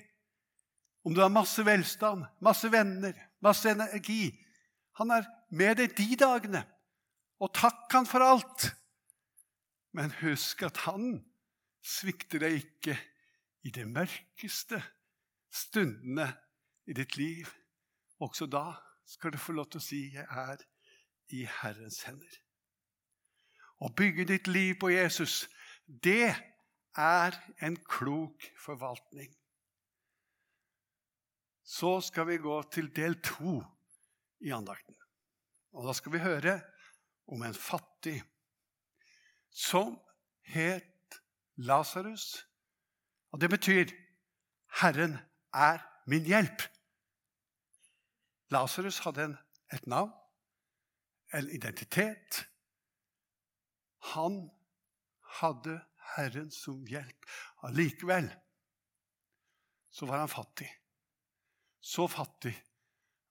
om 1.07 1.15
du 1.15 1.23
har 1.23 1.33
masse 1.33 1.63
velstand, 1.65 2.25
masse 2.43 2.69
venner, 2.73 3.15
masse 3.43 3.71
energi. 3.71 4.31
Han 5.01 5.11
er 5.15 5.27
med 5.51 5.81
deg 5.81 5.97
de 5.99 6.19
dagene. 6.19 6.63
Og 7.43 7.51
takk 7.57 7.89
han 7.95 8.07
for 8.07 8.23
alt. 8.23 8.69
Men 9.97 10.13
husk 10.23 10.63
at 10.67 10.85
han 10.87 11.17
svikter 11.83 12.45
deg 12.45 12.61
ikke 12.61 12.97
i 13.67 13.73
de 13.75 13.85
mørkeste 13.89 14.79
stundene 15.53 16.29
i 16.87 16.95
ditt 16.97 17.17
liv. 17.19 17.51
Også 18.23 18.47
da 18.47 18.73
skal 19.09 19.35
du 19.35 19.41
få 19.43 19.57
lov 19.57 19.71
til 19.71 19.83
å 19.83 19.85
si 19.85 20.01
'Jeg 20.15 20.27
er 20.31 20.63
i 21.35 21.45
Herrens 21.45 22.03
hender'. 22.07 22.52
Å 23.83 23.91
bygge 23.91 24.29
ditt 24.31 24.47
liv 24.47 24.77
på 24.79 24.93
Jesus, 24.93 25.49
det 25.87 26.31
er 26.95 27.39
en 27.67 27.77
klok 27.89 28.45
forvaltning. 28.61 29.33
Så 31.67 31.97
skal 32.05 32.29
vi 32.29 32.39
gå 32.43 32.59
til 32.71 32.91
del 32.95 33.17
to 33.25 33.59
i 34.45 34.53
andakten. 34.55 34.95
Og 35.73 35.89
da 35.89 35.95
skal 35.97 36.15
vi 36.15 36.23
høre 36.23 36.61
om 37.33 37.43
en 37.43 37.57
fattig 37.57 38.21
som 39.51 39.97
het 40.53 41.19
Lasarus. 41.57 42.47
Og 43.33 43.41
det 43.41 43.51
betyr 43.51 43.91
'Herren 44.81 45.19
er 45.55 45.79
min 46.07 46.25
hjelp'. 46.25 46.69
Lasarus 48.51 48.99
hadde 48.99 49.25
en, 49.25 49.39
et 49.73 49.87
navn, 49.87 50.13
en 51.35 51.49
identitet. 51.49 52.52
Han 54.03 54.51
hadde 55.41 55.79
Herren 56.17 56.51
som 56.51 56.87
hjelp. 56.87 57.29
Allikevel 57.63 58.31
så 59.93 60.07
var 60.07 60.19
han 60.19 60.29
fattig. 60.29 60.69
Så 61.81 62.09
fattig 62.09 62.55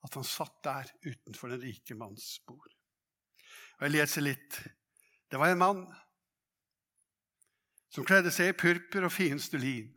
at 0.02 0.14
han 0.14 0.26
satt 0.28 0.64
der 0.64 0.92
utenfor 1.02 1.52
den 1.54 1.62
rike 1.62 1.96
manns 1.96 2.40
bord. 2.48 2.72
Og 3.80 3.88
Jeg 3.88 3.96
leser 3.96 4.26
litt. 4.26 4.60
Det 5.32 5.40
var 5.40 5.52
en 5.52 5.62
mann 5.62 5.82
som 7.92 8.06
kledde 8.08 8.32
seg 8.32 8.52
i 8.52 8.58
purpur 8.58 9.08
og 9.08 9.14
fineste 9.14 9.60
lin, 9.60 9.90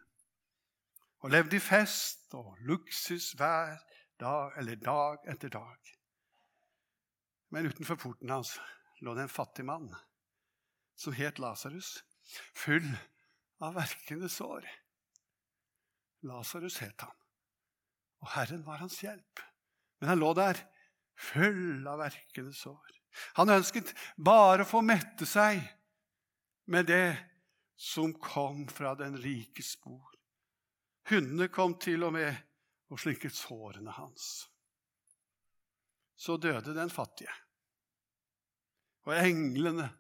og 1.23 1.31
levde 1.31 1.57
i 1.57 1.63
fest 1.63 2.35
og 2.35 2.57
luksus 2.67 3.33
hver 3.39 3.79
dag 4.21 4.57
eller 4.59 4.81
dag 4.81 5.29
etter 5.31 5.53
dag. 5.53 5.93
Men 7.55 7.71
utenfor 7.71 8.01
porten 8.01 8.33
hans 8.35 8.57
lå 9.05 9.15
det 9.15 9.27
en 9.27 9.37
fattig 9.37 9.65
mann 9.69 9.89
som 10.97 11.15
het 11.17 11.41
Lasarus, 11.43 11.99
full 12.55 12.87
av 13.63 13.77
verkende 13.79 14.29
sår. 14.31 14.67
Lasarus 16.25 16.79
het 16.83 17.05
han, 17.05 17.17
og 18.25 18.31
Herren 18.37 18.65
var 18.67 18.81
hans 18.83 19.01
hjelp. 19.03 19.43
Men 20.01 20.15
han 20.15 20.23
lå 20.23 20.33
der, 20.37 20.59
full 21.15 21.85
av 21.89 22.01
verkende 22.03 22.55
sår. 22.57 22.95
Han 23.39 23.53
ønsket 23.55 23.93
bare 24.17 24.65
å 24.65 24.69
få 24.69 24.83
mette 24.83 25.27
seg 25.29 25.61
med 26.71 26.89
det 26.91 27.15
som 27.79 28.15
kom 28.19 28.65
fra 28.71 28.95
den 28.99 29.19
rikes 29.21 29.75
bord. 29.83 30.17
Hundene 31.11 31.51
kom 31.53 31.77
til 31.79 32.07
og 32.07 32.15
med 32.17 32.33
og 32.93 33.01
slinket 33.01 33.37
sårene 33.37 33.93
hans. 33.97 34.47
Så 36.17 36.37
døde 36.41 36.73
den 36.77 36.91
fattige, 36.95 37.33
og 39.05 39.17
englene 39.19 39.91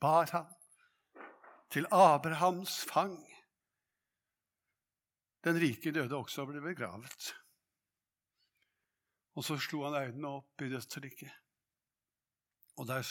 bar 0.00 0.30
han 0.32 0.48
til 1.70 1.86
Abrahams 1.90 2.80
fang. 2.88 3.18
Den 5.44 5.60
rike 5.60 5.92
døde 5.92 6.16
også 6.16 6.44
og 6.44 6.52
ble 6.52 6.62
begravet. 6.64 7.32
Og 9.38 9.46
så 9.46 9.56
slo 9.60 9.84
han 9.86 9.96
øynene 9.96 10.32
opp 10.40 10.62
i 10.64 10.70
dødsriket. 10.72 11.32
Og 12.80 12.88
der 12.88 13.06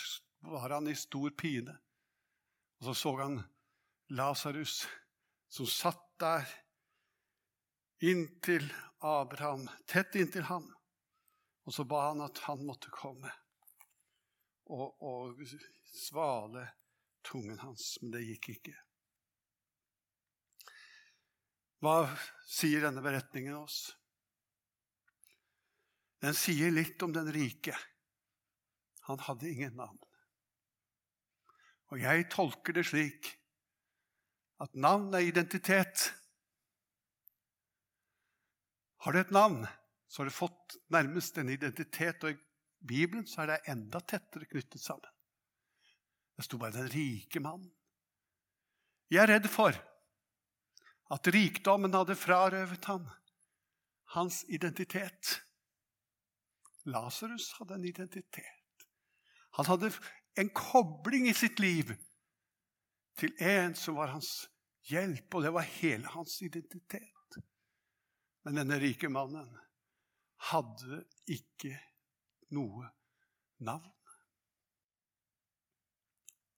var 0.49 0.75
han 0.75 0.89
i 0.89 0.97
stor 0.97 1.31
pine. 1.37 1.77
Og 2.79 2.89
så 2.89 2.93
så 2.93 3.15
han 3.21 3.39
Lasarus 4.09 4.87
som 5.49 5.65
satt 5.65 6.05
der 6.19 6.45
inntil 7.99 8.65
Abraham, 8.99 9.67
tett 9.85 10.15
inntil 10.15 10.43
ham. 10.49 10.67
Og 11.65 11.73
så 11.73 11.85
ba 11.85 12.09
han 12.09 12.21
at 12.25 12.37
han 12.47 12.65
måtte 12.65 12.91
komme 12.93 13.31
og, 14.69 15.01
og 15.01 15.41
svale 15.89 16.67
tungen 17.25 17.59
hans. 17.59 17.97
Men 18.01 18.13
det 18.15 18.25
gikk 18.27 18.51
ikke. 18.55 18.75
Hva 21.79 22.09
sier 22.49 22.83
denne 22.83 23.03
beretningen 23.03 23.55
oss? 23.55 23.93
Den 26.19 26.35
sier 26.35 26.73
litt 26.75 26.99
om 27.05 27.13
den 27.15 27.31
rike. 27.31 27.75
Han 29.07 29.21
hadde 29.23 29.47
ingen 29.49 29.77
navn. 29.79 29.99
Og 31.89 32.03
jeg 32.03 32.27
tolker 32.29 32.75
det 32.75 32.85
slik 32.89 33.31
at 34.59 34.75
navn 34.75 35.15
er 35.15 35.25
identitet. 35.25 36.09
Har 38.99 39.15
du 39.15 39.21
et 39.21 39.31
navn, 39.31 39.63
så 40.11 40.21
har 40.21 40.29
du 40.29 40.35
fått 40.35 40.75
nærmest 40.91 41.39
en 41.39 41.49
identitet. 41.49 42.27
Og 42.27 42.35
i 42.35 42.87
Bibelen 42.91 43.25
så 43.27 43.45
er 43.45 43.53
det 43.53 43.71
enda 43.71 44.03
tettere 44.03 44.49
knyttet 44.51 44.83
sammen. 44.83 45.07
Det 46.39 46.45
sto 46.47 46.57
bare 46.57 46.71
'den 46.71 46.87
rike 46.87 47.39
mannen'. 47.43 47.71
Jeg 49.11 49.23
er 49.23 49.27
redd 49.27 49.47
for 49.51 49.75
at 51.11 51.27
rikdommen 51.27 51.91
hadde 51.93 52.15
frarøvet 52.15 52.85
ham 52.85 53.09
hans 54.15 54.45
identitet. 54.47 55.41
Lasarus 56.87 57.51
hadde 57.57 57.75
en 57.75 57.89
identitet. 57.89 58.87
Han 59.59 59.65
hadde 59.65 59.91
en 60.39 60.53
kobling 60.55 61.27
i 61.27 61.35
sitt 61.35 61.59
liv 61.59 61.91
til 63.19 63.35
en 63.43 63.75
som 63.75 63.99
var 63.99 64.13
hans 64.15 64.47
hjelp, 64.87 65.35
og 65.35 65.43
det 65.43 65.53
var 65.53 65.67
hele 65.75 66.07
hans 66.15 66.39
identitet. 66.41 67.39
Men 68.47 68.63
denne 68.63 68.79
rike 68.79 69.11
mannen 69.11 69.51
hadde 70.53 71.03
ikke 71.27 71.75
noe 72.55 72.87
navn. 73.59 73.98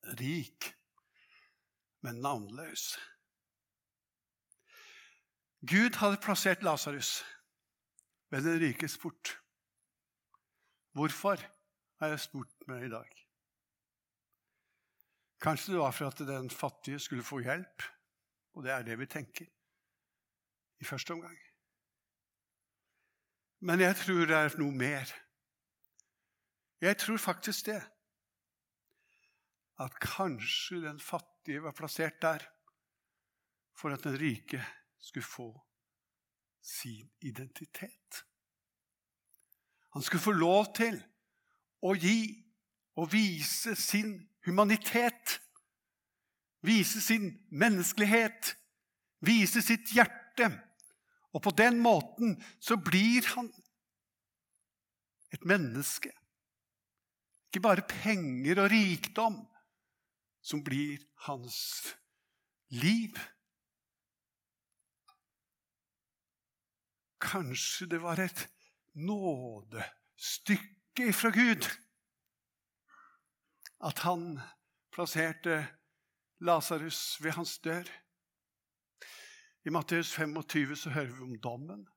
Rik, 0.04 0.74
men 2.02 2.22
navnløs. 2.22 3.00
Gud 5.62 5.98
hadde 6.02 6.22
plassert 6.24 6.64
Lasarus 6.64 7.24
ved 8.30 8.42
den 8.42 8.62
rikes 8.62 8.98
port. 8.98 9.38
Hvorfor, 10.92 11.38
har 12.02 12.08
jeg 12.08 12.20
spurt 12.20 12.68
meg 12.68 12.88
i 12.88 12.90
dag. 12.90 13.10
Kanskje 15.42 15.74
det 15.74 15.82
var 15.82 15.94
for 15.94 16.10
at 16.10 16.24
den 16.26 16.50
fattige 16.50 17.00
skulle 17.00 17.24
få 17.24 17.40
hjelp, 17.46 17.84
og 18.54 18.64
det 18.66 18.72
er 18.72 18.86
det 18.86 18.98
vi 19.00 19.06
tenker 19.06 19.46
i 20.82 20.86
første 20.86 21.14
omgang. 21.14 21.38
Men 23.60 23.80
jeg 23.80 23.96
tror 23.96 24.26
det 24.26 24.38
er 24.38 24.58
noe 24.58 24.74
mer. 24.74 25.14
Jeg 26.82 26.98
tror 26.98 27.18
faktisk 27.22 27.66
det. 27.66 27.82
At 29.82 29.98
kanskje 30.02 30.84
den 30.84 31.00
fattige 31.02 31.64
var 31.64 31.74
plassert 31.74 32.22
der 32.22 32.44
for 33.74 33.94
at 33.94 34.04
den 34.06 34.20
rike 34.20 34.62
skulle 35.02 35.26
få 35.26 35.50
sin 36.62 37.10
identitet. 37.22 38.26
Han 39.94 40.02
skulle 40.02 40.22
få 40.22 40.32
lov 40.32 40.70
til 40.78 41.00
å 41.82 41.96
gi 41.98 42.22
og 43.02 43.10
vise 43.14 43.74
sin 43.76 44.14
humanitet. 44.46 45.40
Vise 46.62 47.02
sin 47.02 47.32
menneskelighet. 47.50 48.54
Vise 49.26 49.64
sitt 49.66 49.90
hjerte. 49.96 50.52
Og 51.34 51.42
på 51.42 51.54
den 51.58 51.80
måten 51.82 52.38
så 52.60 52.78
blir 52.78 53.26
han 53.36 53.50
et 55.34 55.46
menneske. 55.48 56.12
Ikke 57.50 57.64
bare 57.66 57.88
penger 57.88 58.62
og 58.64 58.72
rikdom 58.72 59.42
som 60.42 60.64
blir 60.64 61.00
hans 61.28 61.88
liv. 62.70 63.20
Kanskje 67.22 67.86
det 67.92 68.02
var 68.02 68.20
et 68.20 68.50
nådestykke 68.98 69.94
fra 71.14 71.30
Gud 71.36 71.64
at 73.82 74.00
han 74.06 74.40
plasserte 74.94 75.68
Lasarus 76.42 77.24
ved 77.24 77.32
hans 77.32 77.60
dør. 77.60 77.84
I 79.66 79.70
Matteus 79.70 80.14
25 80.14 80.76
så 80.76 80.90
hører 80.90 81.14
vi 81.14 81.22
om 81.22 81.40
dommen. 81.40 81.88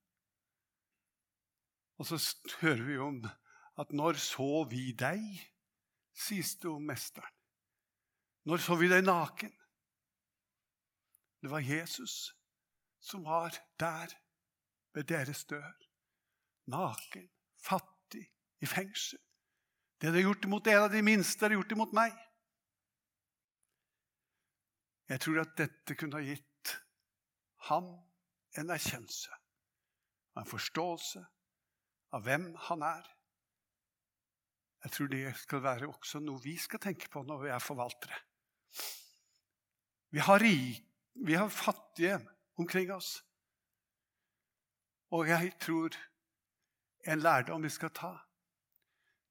Og 1.98 2.07
så 2.07 2.37
hører 2.61 2.85
vi 2.85 2.98
om 2.98 3.24
at 3.78 3.92
'når 3.92 4.12
så 4.12 4.66
vi 4.70 4.92
deg', 4.92 5.52
sies 6.12 6.57
det 6.57 6.70
om 6.70 6.83
mesteren. 6.83 7.34
Når 8.44 8.61
så 8.61 8.76
vi 8.76 8.88
deg 8.92 9.04
naken? 9.07 9.52
Det 11.40 11.50
var 11.52 11.64
Jesus 11.64 12.33
som 13.04 13.24
var 13.24 13.57
der 13.80 14.12
ved 14.94 15.04
deres 15.09 15.44
dør. 15.44 15.72
Naken, 16.72 17.28
fattig, 17.61 18.24
i 18.61 18.66
fengsel. 18.66 19.20
Det 20.00 20.09
dere 20.09 20.22
har 20.22 20.28
gjort 20.28 20.44
imot 20.48 20.68
en 20.68 20.83
av 20.87 20.92
de 20.92 21.02
minste, 21.04 21.44
har 21.44 21.52
gjort 21.52 21.72
imot 21.76 21.92
meg. 21.96 22.16
Jeg 25.09 25.20
tror 25.20 25.42
at 25.42 25.57
dette 25.59 25.96
kunne 26.00 26.16
ha 26.16 26.24
gitt 26.24 26.74
ham 27.68 27.90
en 28.57 28.72
erkjennelse, 28.72 29.33
en 30.40 30.48
forståelse 30.48 31.24
av 32.16 32.24
hvem 32.24 32.52
han 32.68 32.85
er. 32.88 33.09
Jeg 34.85 34.96
tror 34.96 35.12
det 35.12 35.24
skal 35.40 35.64
være 35.64 35.88
også 35.88 36.20
noe 36.24 36.40
vi 36.44 36.57
skal 36.61 36.80
tenke 36.80 37.09
på 37.12 37.24
når 37.24 37.44
vi 37.44 37.52
er 37.52 37.64
forvaltere. 37.64 38.16
Vi 40.14 40.18
har, 40.18 40.38
rik, 40.38 40.82
vi 41.14 41.34
har 41.34 41.48
fattige 41.48 42.18
omkring 42.56 42.92
oss. 42.92 43.24
Og 45.10 45.28
jeg 45.28 45.52
tror 45.60 45.96
en 47.06 47.18
lærdom 47.18 47.62
vi 47.62 47.68
skal 47.68 47.90
ta, 47.90 48.12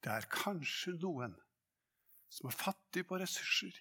det 0.04 0.12
er 0.12 0.28
kanskje 0.32 0.98
noen 1.00 1.36
som 2.34 2.50
er 2.50 2.58
fattig 2.58 3.06
på 3.08 3.18
ressurser. 3.20 3.76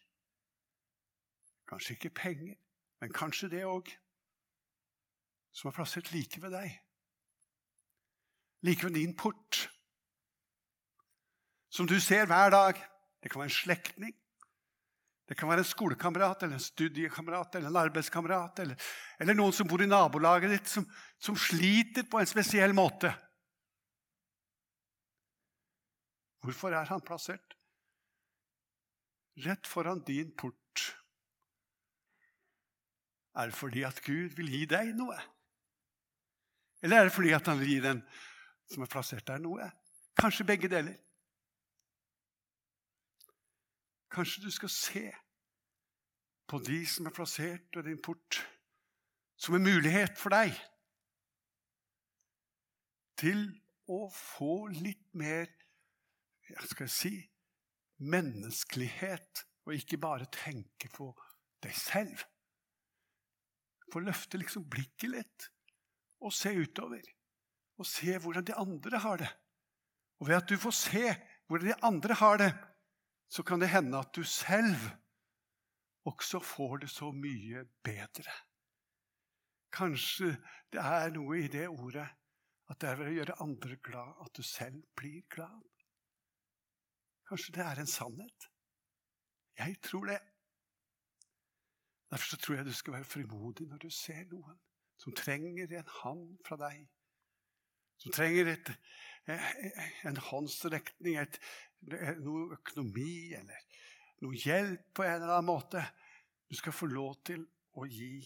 Kanskje 1.69 1.97
ikke 1.97 2.15
penger, 2.15 2.57
men 3.01 3.13
kanskje 3.13 3.51
det 3.51 3.65
òg. 3.67 3.89
Som 5.53 5.69
er 5.69 5.77
plassert 5.77 6.13
like 6.13 6.43
ved 6.43 6.55
deg. 6.55 6.75
Like 8.63 8.85
ved 8.87 8.95
din 8.95 9.17
port. 9.17 9.69
Som 11.69 11.89
du 11.89 11.99
ser 12.01 12.27
hver 12.27 12.51
dag. 12.51 12.79
Det 13.23 13.31
kan 13.31 13.41
være 13.41 13.51
en 13.51 13.59
slektning. 13.59 14.22
Det 15.33 15.39
kan 15.41 15.49
være 15.49 15.63
en 15.65 15.65
skolekamerat 15.65 16.43
eller 16.45 16.59
en 16.59 16.61
studiekamerat 16.61 17.55
eller 17.57 17.71
en 17.71 17.77
arbeidskamerat 17.81 18.59
eller, 18.61 18.89
eller 19.17 19.37
noen 19.39 19.55
som 19.57 19.69
bor 19.71 19.81
i 19.81 19.87
nabolaget 19.89 20.53
ditt, 20.53 20.69
som, 20.69 20.85
som 21.17 21.39
sliter 21.41 22.05
på 22.05 22.21
en 22.21 22.29
spesiell 22.29 22.75
måte. 22.77 23.09
Hvorfor 26.45 26.77
er 26.77 26.91
han 26.91 27.01
plassert 27.01 27.57
rett 29.47 29.73
foran 29.73 30.05
din 30.05 30.37
port? 30.37 30.85
Er 33.33 33.49
det 33.49 33.57
fordi 33.57 33.87
at 33.89 34.05
Gud 34.05 34.37
vil 34.37 34.53
gi 34.53 34.67
deg 34.69 34.93
noe? 35.01 35.17
Eller 36.85 37.01
er 37.01 37.09
det 37.09 37.17
fordi 37.17 37.33
at 37.33 37.49
han 37.49 37.65
vil 37.65 37.73
gi 37.79 37.81
den 37.89 38.05
som 38.69 38.85
er 38.85 38.93
plassert 38.99 39.25
der, 39.33 39.41
noe? 39.41 39.73
Kanskje 40.21 40.45
begge 40.53 40.69
deler. 40.69 41.01
Kanskje 44.13 44.45
du 44.45 44.53
skal 44.53 44.77
se 44.77 45.09
på 46.53 46.61
de 46.61 46.83
som 46.85 47.09
er 47.09 47.17
plassert 47.17 47.79
ved 47.79 47.87
din 47.89 48.01
port, 48.05 48.43
som 49.41 49.57
en 49.57 49.65
mulighet 49.65 50.19
for 50.21 50.35
deg 50.35 50.53
til 53.17 53.47
å 53.89 54.05
få 54.13 54.67
litt 54.75 55.07
mer 55.17 55.49
jeg 56.51 56.69
skal 56.69 56.91
si, 56.93 57.15
menneskelighet, 58.03 59.45
og 59.65 59.79
ikke 59.79 60.01
bare 60.03 60.29
tenke 60.35 60.91
på 60.93 61.09
deg 61.65 61.73
selv. 61.79 62.21
Få 63.89 64.03
løfte 64.05 64.41
liksom 64.43 64.67
blikket 64.69 65.13
litt 65.15 65.49
og 66.21 66.35
se 66.37 66.53
utover. 66.53 67.05
Og 67.81 67.89
se 67.89 68.19
hvordan 68.21 68.45
de 68.45 68.59
andre 68.59 69.01
har 69.01 69.23
det. 69.23 69.31
Og 70.21 70.29
ved 70.29 70.43
at 70.43 70.51
du 70.51 70.59
får 70.61 70.77
se 70.77 71.07
hvordan 71.49 71.71
de 71.71 71.79
andre 71.87 72.19
har 72.21 72.43
det, 72.43 72.51
så 73.33 73.47
kan 73.47 73.63
det 73.63 73.73
hende 73.73 74.03
at 74.03 74.13
du 74.13 74.27
selv 74.29 74.91
også 76.05 76.41
får 76.43 76.77
det 76.85 76.91
så 76.91 77.11
mye 77.15 77.65
bedre. 77.85 78.33
Kanskje 79.73 80.35
det 80.73 80.81
er 80.81 81.13
noe 81.15 81.39
i 81.41 81.49
det 81.49 81.69
ordet 81.69 82.09
at 82.71 82.81
det 82.81 82.89
er 82.89 82.99
ved 82.99 83.11
å 83.11 83.15
gjøre 83.19 83.39
andre 83.45 83.77
glad 83.85 84.25
at 84.25 84.35
du 84.37 84.43
selv 84.47 84.83
blir 84.97 85.23
glad. 85.33 85.87
Kanskje 87.29 87.55
det 87.57 87.65
er 87.65 87.81
en 87.81 87.91
sannhet. 87.91 88.49
Jeg 89.59 89.79
tror 89.85 90.09
det. 90.11 90.19
Derfor 92.13 92.37
tror 92.37 92.57
jeg 92.57 92.67
du 92.67 92.73
skal 92.77 92.99
være 92.99 93.09
frimodig 93.09 93.69
når 93.69 93.79
du 93.87 93.91
ser 93.91 94.25
noen 94.33 94.59
som 95.01 95.15
trenger 95.17 95.73
en 95.79 95.95
hånd 96.03 96.27
fra 96.47 96.59
deg. 96.61 96.85
Som 98.03 98.13
trenger 98.15 98.53
et, 98.53 98.73
en 100.09 100.19
håndsrekning, 100.29 101.19
et, 101.23 101.39
noe 102.23 102.59
økonomi 102.59 103.33
eller 103.39 103.72
noe 104.23 104.39
hjelp 104.39 104.93
på 104.95 105.05
en 105.05 105.19
eller 105.19 105.37
annen 105.37 105.51
måte. 105.51 105.83
Du 106.49 106.57
skal 106.59 106.75
få 106.77 106.89
lov 106.91 107.17
til 107.27 107.45
å 107.79 107.87
gi 107.89 108.21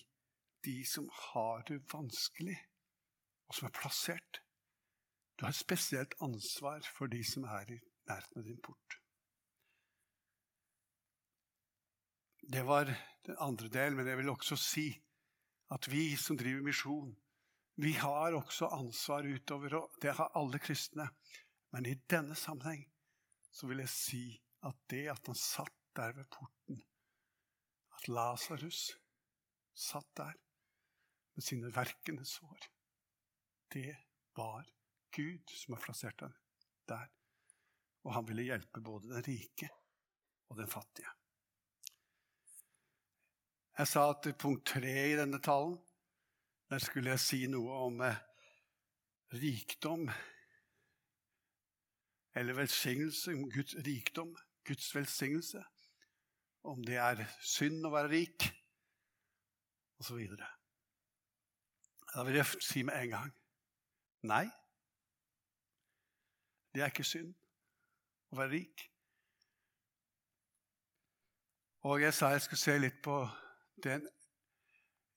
de 0.66 0.76
som 0.88 1.06
har 1.30 1.62
det 1.68 1.78
vanskelig, 1.92 2.56
og 3.46 3.54
som 3.54 3.68
er 3.68 3.76
plassert. 3.76 4.40
Du 5.36 5.44
har 5.44 5.54
et 5.54 5.58
spesielt 5.58 6.16
ansvar 6.24 6.86
for 6.96 7.12
de 7.12 7.22
som 7.24 7.44
er 7.44 7.76
i 7.76 7.80
nærheten 8.08 8.40
av 8.40 8.48
din 8.48 8.62
port. 8.64 8.98
Det 12.46 12.62
var 12.66 12.90
den 13.26 13.38
andre 13.42 13.68
delen, 13.68 13.96
men 13.98 14.08
jeg 14.08 14.18
vil 14.20 14.30
også 14.30 14.58
si 14.60 14.88
at 15.74 15.88
vi 15.90 16.14
som 16.16 16.38
driver 16.38 16.62
misjon, 16.62 17.14
vi 17.76 17.92
har 17.92 18.32
også 18.32 18.70
ansvar 18.72 19.26
utover, 19.26 19.74
og 19.74 19.96
det 20.02 20.14
har 20.16 20.32
alle 20.38 20.58
kristne. 20.62 21.08
Men 21.74 21.86
i 21.86 21.96
denne 22.08 22.34
sammenheng 22.38 22.86
så 23.52 23.66
vil 23.68 23.82
jeg 23.82 23.92
si 23.92 24.22
at 24.64 24.78
det 24.90 25.02
at 25.12 25.26
han 25.28 25.36
satt 25.36 25.85
der 25.96 26.12
ved 26.12 26.24
porten, 26.30 26.82
at 27.96 28.08
Lasarus 28.08 28.90
satt 29.74 30.08
der 30.16 30.32
med 31.34 31.42
sine 31.42 31.72
verkende 31.76 32.24
sår, 32.24 32.68
det 33.72 33.96
var 34.36 34.64
Gud 35.16 35.56
som 35.56 35.74
har 35.74 35.82
plassert 35.82 36.20
ham 36.20 36.34
der. 36.88 37.08
Og 38.04 38.14
han 38.14 38.28
ville 38.28 38.46
hjelpe 38.46 38.80
både 38.80 39.08
den 39.10 39.24
rike 39.26 39.68
og 40.48 40.60
den 40.60 40.68
fattige. 40.70 41.10
Jeg 43.78 43.88
sa 43.88 44.06
at 44.10 44.28
punkt 44.38 44.66
tre 44.66 44.94
i 45.12 45.18
denne 45.18 45.40
talen 45.42 45.76
der 46.70 46.82
skulle 46.82 47.12
jeg 47.12 47.22
si 47.22 47.40
noe 47.50 47.74
om 47.86 48.00
eh, 48.02 48.22
rikdom 49.36 50.08
eller 52.36 52.56
velsignelse, 52.56 53.32
Guds 53.54 53.76
rikdom, 53.86 54.36
Guds 54.66 54.94
velsignelse, 54.94 55.62
om 56.66 56.82
det 56.84 56.98
er 56.98 57.22
synd 57.44 57.86
å 57.86 57.92
være 57.94 58.10
rik, 58.10 58.46
osv. 60.02 60.18
Da 62.12 62.24
vil 62.26 62.38
jeg 62.40 62.62
si 62.64 62.82
med 62.86 62.98
en 62.98 63.12
gang 63.14 63.32
nei. 64.26 64.44
Det 66.74 66.82
er 66.82 66.92
ikke 66.92 67.06
synd 67.06 67.32
å 68.32 68.40
være 68.40 68.52
rik. 68.56 68.86
Og 71.86 72.02
jeg 72.02 72.14
sa 72.16 72.32
jeg 72.34 72.42
skulle 72.44 72.64
se 72.64 72.76
litt 72.80 72.98
på 73.04 73.20
den 73.84 74.02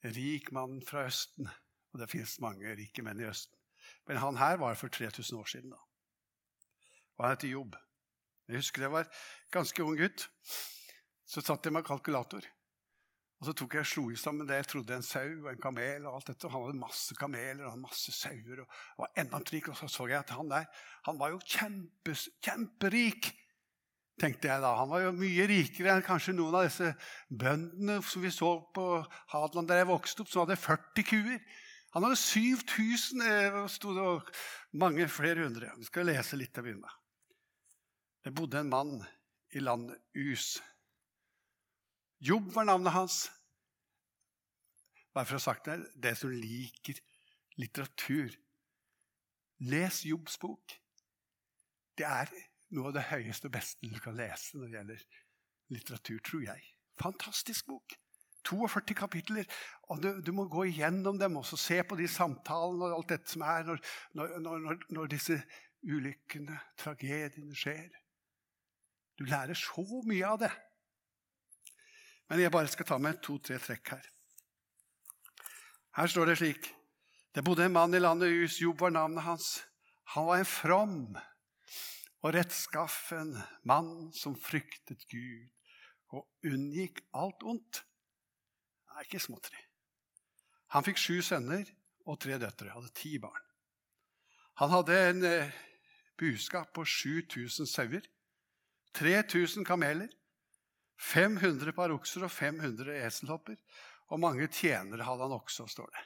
rik 0.05 0.51
mannen 0.55 0.83
fra 0.85 1.07
Østen. 1.09 1.49
Og 1.89 1.99
det 1.99 2.11
fins 2.11 2.37
mange 2.43 2.75
rike 2.77 3.03
menn 3.03 3.19
i 3.19 3.27
Østen. 3.27 3.55
Men 4.05 4.21
han 4.21 4.37
her 4.37 4.59
var 4.61 4.77
for 4.77 4.93
3000 4.93 5.39
år 5.39 5.49
siden. 5.49 5.73
da. 5.73 5.81
Og 7.17 7.25
han 7.25 7.33
heter 7.33 7.55
Jobb. 7.55 7.75
Jeg 8.47 8.61
husker 8.61 8.81
jeg 8.85 8.91
var 8.91 9.09
ganske 9.51 9.83
ung 9.83 9.97
gutt. 9.97 10.29
Så 11.29 11.43
satt 11.45 11.67
jeg 11.67 11.75
med 11.75 11.85
kalkulator. 11.85 12.45
Og 13.39 13.47
så 13.47 13.53
tok 13.55 13.77
jeg 13.77 13.87
slo 13.87 14.03
sammen 14.19 14.47
det 14.47 14.57
jeg 14.57 14.67
trodde 14.67 14.95
en 14.97 15.05
sau 15.05 15.27
og 15.45 15.51
en 15.51 15.61
kamel. 15.61 16.07
og 16.07 16.17
alt 16.17 16.31
dette. 16.31 16.47
Og 16.47 16.51
han 16.51 16.63
hadde 16.65 16.81
masse 16.81 17.15
kameler 17.15 17.67
og 17.69 17.77
masse 17.79 18.11
sauer 18.11 18.63
og 18.65 18.73
var 18.97 19.13
enda 19.21 19.39
rik. 19.51 19.69
Og 19.69 19.77
så 19.77 19.87
så 19.87 20.07
jeg 20.09 20.19
at 20.19 20.33
han 20.35 20.49
der 20.49 20.65
han 21.05 21.19
var 21.19 21.31
jo 21.31 21.39
kjempes, 21.45 22.27
kjemperik, 22.43 23.29
tenkte 24.19 24.49
jeg 24.49 24.61
da. 24.61 24.73
Han 24.81 24.89
var 24.91 25.05
jo 25.05 25.13
mye 25.15 25.45
rikere 25.47 25.93
enn 25.93 26.03
kanskje 26.03 26.35
noen 26.35 26.57
av 26.59 26.67
disse 26.67 26.91
bøndene 27.29 28.01
som 28.03 28.25
vi 28.25 28.31
så 28.33 28.51
på 28.75 28.87
Hadeland 29.31 29.69
der 29.69 29.83
jeg 29.83 29.91
vokste 29.93 30.25
opp, 30.25 30.31
som 30.33 30.43
hadde 30.43 30.59
40 30.59 31.07
kuer. 31.07 31.39
Han 31.95 32.05
hadde 32.05 32.19
7000 32.21 33.23
eh, 33.25 34.01
og 34.03 34.27
mange 34.77 35.07
flere 35.09 35.45
hundre. 35.45 35.71
Vi 35.77 35.87
skal 35.87 36.09
lese 36.09 36.37
litt 36.37 36.51
til 36.53 36.65
å 36.65 36.67
begynne 36.67 36.89
med. 36.89 36.97
Det 38.25 38.35
bodde 38.35 38.59
en 38.59 38.73
mann 38.73 38.97
i 39.55 39.63
landet 39.63 40.01
Us 40.19 40.57
Jobb 42.19 42.51
var 42.53 42.67
navnet 42.67 42.93
hans. 42.93 43.29
Bare 45.15 45.25
for 45.25 45.37
å 45.37 45.39
ha 45.39 45.45
sagt 45.45 45.69
det, 45.69 45.79
det 45.95 46.15
som 46.19 46.33
liker 46.33 46.99
litteratur 47.59 48.35
Les 49.67 50.03
Jobbs 50.07 50.37
bok. 50.39 50.75
Det 51.99 52.05
er 52.07 52.29
noe 52.75 52.91
av 52.91 52.95
det 52.95 53.09
høyeste 53.09 53.49
og 53.49 53.55
beste 53.55 53.87
du 53.91 53.97
kan 53.99 54.15
lese 54.15 54.55
når 54.55 54.69
det 54.69 54.77
gjelder 54.77 55.07
litteratur, 55.75 56.19
tror 56.23 56.45
jeg. 56.45 56.69
Fantastisk 57.01 57.67
bok. 57.67 57.97
42 58.49 58.95
kapitler. 58.95 59.45
og 59.91 59.99
du, 60.01 60.21
du, 60.23 60.31
må 60.31 60.47
gå 60.47 60.63
igjennom 60.69 61.19
dem 61.19 61.35
og 61.37 61.45
se 61.45 61.81
på 61.83 61.97
de 61.99 62.07
samtalene 62.07 62.87
og 62.87 62.95
alt 62.95 63.09
dette 63.11 63.29
som 63.29 63.43
er 63.45 63.67
når, 63.67 63.81
når, 64.15 64.37
når, 64.39 64.85
når 64.95 65.11
disse 65.11 65.35
ulykkene, 65.83 66.55
tragediene, 66.79 67.55
skjer. 67.55 67.91
Du 69.19 69.27
lærer 69.27 69.59
så 69.59 69.83
mye 70.07 70.25
av 70.25 70.39
det. 70.39 70.51
Men 72.29 72.43
jeg 72.43 72.53
bare 72.53 72.69
skal 72.69 72.85
ta 72.85 72.97
med 73.01 73.21
to-tre 73.25 73.57
trekk 73.61 73.95
her. 73.95 74.05
Her 75.97 76.07
står 76.07 76.29
det 76.29 76.37
slik 76.39 76.69
Det 77.35 77.43
bodde 77.45 77.65
en 77.65 77.73
mann 77.73 77.93
i 77.93 78.01
landet 78.01 78.33
Us, 78.43 78.61
Jobb 78.61 78.81
var 78.81 78.93
navnet 78.93 79.23
hans. 79.23 79.63
Han 80.15 80.25
var 80.25 80.41
en 80.41 80.49
from 80.49 81.17
og 82.19 82.33
rettskaffen 82.35 83.35
mann 83.63 84.09
som 84.15 84.35
fryktet 84.35 85.05
Gud 85.11 85.47
og 86.11 86.25
unngikk 86.45 87.03
alt 87.15 87.45
ondt. 87.45 87.83
Er 88.95 89.05
ikke 89.05 89.21
småtteri. 89.23 89.61
Han 90.73 90.85
fikk 90.85 90.99
sju 90.99 91.21
sønner 91.25 91.69
og 92.09 92.19
tre 92.21 92.37
døtre. 92.41 92.73
Hadde 92.73 92.91
ti 92.97 93.15
barn. 93.21 93.45
Han 94.59 94.73
hadde 94.73 94.97
en 95.09 95.23
eh, 95.23 95.53
buskap 96.19 96.73
på 96.75 96.83
7000 96.83 97.69
sauer, 97.69 98.03
3000 98.97 99.65
kameler, 99.65 100.09
500 100.99 101.71
par 101.75 101.93
okser 101.95 102.25
og 102.27 102.31
500 102.33 102.91
eselhopper. 103.05 103.57
Og 104.09 104.19
mange 104.19 104.47
tjenere 104.51 105.05
hadde 105.05 105.25
han 105.27 105.35
også, 105.37 105.67
står 105.69 105.89
det. 105.95 106.05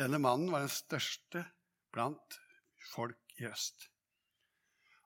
Denne 0.00 0.20
mannen 0.22 0.50
var 0.52 0.64
den 0.64 0.72
største 0.72 1.44
blant 1.92 2.38
folk 2.94 3.38
i 3.38 3.46
øst. 3.46 3.88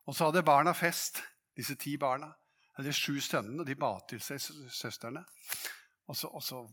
Og 0.07 0.16
så 0.16 0.29
hadde 0.29 0.44
barna 0.46 0.74
fest, 0.77 1.22
disse 1.57 1.77
ti 1.81 1.96
barna. 2.00 2.31
De 2.79 2.92
sju 2.92 3.20
sønnene 3.22 3.64
de 3.66 3.77
ba 3.79 3.92
til 4.09 4.22
seg 4.22 4.40
søstrene. 4.72 5.22
Og 6.11 6.16
så, 6.16 6.29
og 6.29 6.42
så, 6.42 6.64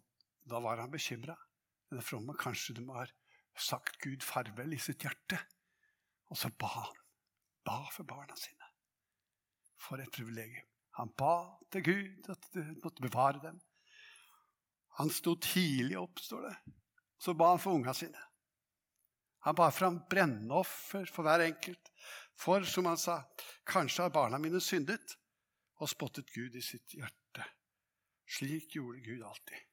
Da 0.49 0.59
var 0.59 0.79
han 0.81 0.91
bekymra. 0.91 1.35
Denne 1.89 2.01
fromme, 2.01 2.33
kanskje 2.33 2.73
de 2.73 2.85
har 2.89 3.11
sagt 3.53 3.99
Gud 4.01 4.23
farvel 4.25 4.73
i 4.73 4.79
sitt 4.81 5.03
hjerte. 5.05 5.37
Og 6.33 6.37
så 6.37 6.49
ba 6.49 6.67
han. 6.67 6.97
Ba 7.63 7.85
for 7.93 8.03
barna 8.03 8.35
sine. 8.35 8.71
For 9.77 10.01
et 10.01 10.11
privilegium. 10.11 10.70
Han 10.99 11.11
ba 11.17 11.35
til 11.71 11.85
Gud 11.85 12.31
at 12.31 12.49
du 12.53 12.61
måtte 12.83 13.03
bevare 13.03 13.39
dem. 13.43 13.59
Han 14.99 15.11
sto 15.13 15.37
tidlig 15.39 15.97
opp, 15.99 16.19
står 16.19 16.49
det. 16.49 16.55
Så 17.21 17.33
ba 17.37 17.53
han 17.53 17.61
for 17.61 17.77
unga 17.77 17.93
sine. 17.95 18.19
Han 19.45 19.55
bar 19.55 19.71
fram 19.71 20.01
brennoffer 20.09 21.07
for 21.09 21.25
hver 21.25 21.45
enkelt. 21.47 21.89
For, 22.37 22.65
som 22.65 22.89
han 22.89 22.99
sa, 22.99 23.21
kanskje 23.65 24.05
har 24.05 24.13
barna 24.13 24.39
mine 24.41 24.61
syndet 24.61 25.15
og 25.81 25.89
spottet 25.89 26.29
Gud 26.33 26.55
i 26.57 26.63
sitt 26.65 26.93
hjerte. 26.93 27.45
Slik 28.29 28.75
gjorde 28.75 29.01
Gud 29.05 29.23
alltid. 29.25 29.63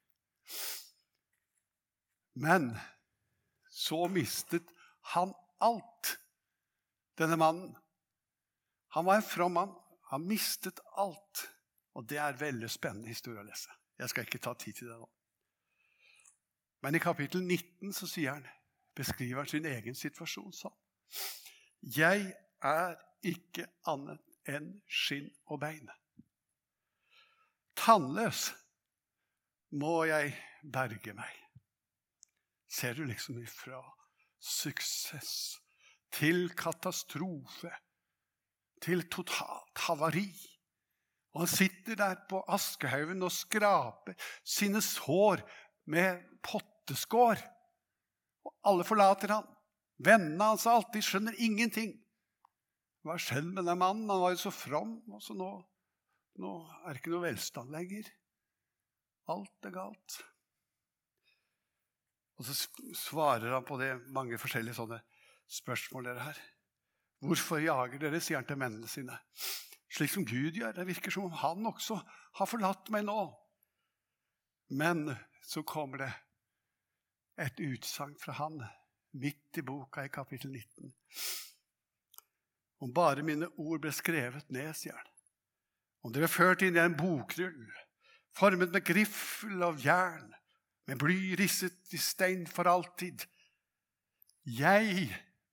Men 2.38 2.70
så 3.70 4.06
mistet 4.08 4.70
han 5.14 5.34
alt, 5.64 6.14
denne 7.18 7.36
mannen. 7.40 7.74
Han 8.94 9.04
var 9.04 9.18
en 9.18 9.26
from 9.26 9.56
mann. 9.58 9.74
Han 10.12 10.26
mistet 10.28 10.80
alt. 10.96 11.44
Og 11.98 12.06
det 12.08 12.18
er 12.22 12.36
veldig 12.38 12.68
spennende 12.70 13.10
historie 13.10 13.42
å 13.42 13.46
lese. 13.46 13.72
Jeg 13.98 14.12
skal 14.12 14.26
ikke 14.28 14.40
ta 14.42 14.54
tid 14.54 14.76
til 14.78 14.90
det 14.90 14.98
nå. 15.00 15.08
Men 16.86 16.94
i 16.94 17.02
kapittel 17.02 17.42
19 17.42 17.92
så 17.96 18.06
sier 18.06 18.36
han, 18.36 18.46
beskriver 18.94 19.42
han 19.42 19.50
sin 19.50 19.66
egen 19.66 19.98
situasjon 19.98 20.54
sånn. 20.54 20.76
Jeg 21.82 22.28
er 22.62 22.94
ikke 23.26 23.66
annet 23.90 24.22
enn 24.48 24.70
skinn 24.86 25.26
og 25.50 25.58
bein. 25.64 25.90
Tannløs 27.78 28.52
må 29.78 30.04
jeg 30.08 30.32
berge 30.62 31.14
meg. 31.18 31.34
Ser 32.68 32.94
du 32.94 33.04
liksom 33.08 33.40
ifra 33.42 33.80
suksess 34.38 35.58
til 36.14 36.48
katastrofe 36.58 37.72
til 38.84 39.04
totalt 39.12 39.84
havari. 39.86 40.28
Og 41.34 41.44
han 41.44 41.50
sitter 41.50 41.98
der 41.98 42.18
på 42.30 42.40
Askehaugen 42.50 43.22
og 43.22 43.34
skraper 43.34 44.16
sine 44.46 44.82
sår 44.84 45.44
med 45.90 46.24
potteskår. 46.44 47.40
Og 48.48 48.54
alle 48.66 48.86
forlater 48.86 49.36
han. 49.36 49.48
Vennene 49.98 50.52
hans 50.52 50.66
alltid 50.70 51.04
skjønner 51.04 51.36
ingenting. 51.42 51.96
Hva 53.02 53.16
har 53.16 53.22
skjedd 53.22 53.50
med 53.50 53.66
den 53.66 53.78
mannen? 53.80 54.08
Han 54.10 54.22
var 54.22 54.34
jo 54.34 54.42
så 54.46 54.54
from. 54.54 54.98
og 55.12 55.22
så 55.22 55.36
nå, 55.36 55.50
nå 56.42 56.54
er 56.84 56.90
det 56.90 57.02
ikke 57.02 57.14
noe 57.14 57.26
velstand 57.26 57.74
lenger. 57.74 58.10
Alt 59.28 59.68
er 59.68 59.74
galt. 59.74 60.18
Og 62.38 62.46
så 62.46 62.54
svarer 62.94 63.50
han 63.52 63.66
på 63.66 63.78
det 63.80 63.90
mange 64.14 64.38
forskjellige 64.38 64.78
sånne 64.78 65.00
spørsmål 65.50 66.10
dere 66.10 66.28
her. 66.28 66.40
Hvorfor 67.24 67.58
jager 67.62 67.98
dere, 67.98 68.20
sier 68.22 68.38
han 68.38 68.46
til 68.46 68.60
mennene 68.60 68.88
sine. 68.90 69.16
Slik 69.90 70.12
som 70.12 70.26
Gud 70.28 70.58
gjør. 70.58 70.76
Det 70.76 70.86
virker 70.86 71.14
som 71.14 71.26
om 71.26 71.38
han 71.40 71.66
også 71.66 71.98
har 72.38 72.50
forlatt 72.50 72.90
meg 72.94 73.06
nå. 73.08 73.20
Men 74.78 75.08
så 75.42 75.64
kommer 75.66 76.04
det 76.04 76.12
et 77.40 77.60
utsagn 77.62 78.14
fra 78.20 78.36
han 78.38 78.60
midt 79.18 79.58
i 79.58 79.64
boka 79.64 80.04
i 80.04 80.12
kapittel 80.12 80.52
19. 80.52 80.92
Om 82.84 82.94
bare 82.94 83.24
mine 83.26 83.48
ord 83.58 83.80
ble 83.82 83.92
skrevet 83.94 84.50
ned, 84.54 84.70
sier 84.76 84.94
han. 84.94 85.14
Om 86.06 86.14
dere 86.14 86.30
ført 86.30 86.62
inn 86.62 86.76
i 86.78 86.82
en 86.82 86.96
bokrull, 86.98 87.72
formet 88.38 88.70
med 88.74 88.86
griffel 88.86 89.64
av 89.66 89.80
jern, 89.82 90.30
med 90.88 91.00
bly 91.00 91.34
risset 91.40 91.92
i 91.92 92.00
stein 92.00 92.46
for 92.48 92.70
alltid. 92.70 93.24
Jeg 94.46 95.08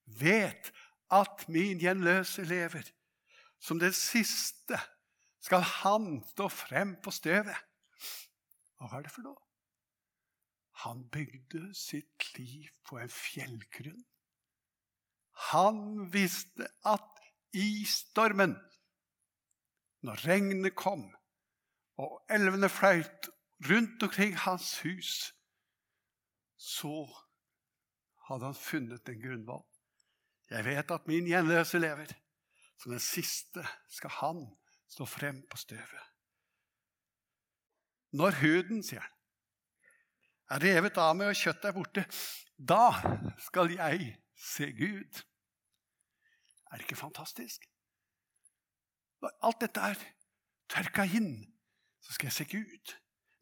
vet 0.06 0.70
at 1.16 1.48
min 1.52 1.80
gjenløse 1.82 2.44
lever. 2.48 2.92
Som 3.60 3.80
det 3.80 3.96
siste 3.98 4.80
skal 5.46 5.64
han 5.64 6.20
stå 6.34 6.50
frem 6.52 6.96
på 7.04 7.14
støvet. 7.14 7.58
Hva 8.80 8.98
er 8.98 9.06
det 9.06 9.14
for 9.14 9.26
noe? 9.26 9.42
Han 10.84 11.06
bygde 11.10 11.70
sitt 11.78 12.26
liv 12.36 12.68
på 12.88 13.00
en 13.00 13.12
fjellgrunn. 13.12 14.04
Han 15.52 15.80
visste 16.12 16.68
at 16.88 17.22
i 17.56 17.86
stormen, 17.88 18.56
når 20.04 20.26
regnet 20.28 20.76
kom 20.76 21.08
og 22.02 22.20
elvene 22.30 22.70
fløyt 22.70 23.30
rundt 23.70 24.04
omkring 24.04 24.36
hans 24.44 24.74
hus, 24.84 25.32
så 26.60 27.06
hadde 28.28 28.52
han 28.52 28.60
funnet 28.60 29.10
en 29.10 29.22
grunnvoll. 29.22 29.66
Jeg 30.50 30.66
vet 30.66 30.92
at 30.92 31.08
min 31.08 31.28
gjenløse 31.30 31.80
lever, 31.80 32.14
Som 32.78 32.92
den 32.92 33.00
siste 33.00 33.64
skal 33.90 34.10
han 34.10 34.40
stå 34.92 35.06
frem 35.06 35.38
på 35.48 35.58
støvet. 35.58 36.04
Når 38.12 38.36
huden, 38.42 38.84
sier 38.84 39.00
han, 39.00 39.14
er 40.52 40.64
revet 40.64 41.00
av 41.00 41.16
meg 41.16 41.32
og 41.32 41.40
kjøttet 41.40 41.70
er 41.70 41.76
borte, 41.76 42.04
da 42.60 42.92
skal 43.48 43.72
jeg 43.74 44.12
se 44.36 44.68
Gud. 44.76 45.22
Er 46.68 46.78
det 46.78 46.86
ikke 46.86 47.00
fantastisk? 47.00 47.64
Når 49.24 49.34
alt 49.48 49.64
dette 49.64 49.82
er 49.82 50.04
tørka 50.70 51.08
inn, 51.18 51.32
så 52.04 52.14
skal 52.14 52.30
jeg 52.30 52.38
se 52.38 52.48
Gud. 52.52 52.94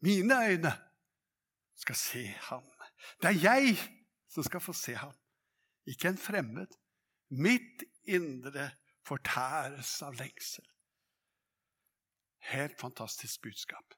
Mine 0.06 0.38
øyne 0.46 0.72
skal 1.76 1.98
se 1.98 2.24
ham. 2.48 2.64
Det 3.22 3.34
er 3.34 3.42
jeg 3.42 3.76
som 4.30 4.46
skal 4.46 4.62
få 4.62 4.72
se 4.72 4.94
ham, 4.94 5.14
ikke 5.86 6.08
en 6.08 6.18
fremmed. 6.18 6.70
Mitt 7.28 7.84
indre 8.04 8.70
fortæres 9.06 10.02
av 10.02 10.16
lengsel. 10.18 10.64
Helt 12.50 12.80
fantastisk 12.80 13.42
budskap. 13.42 13.94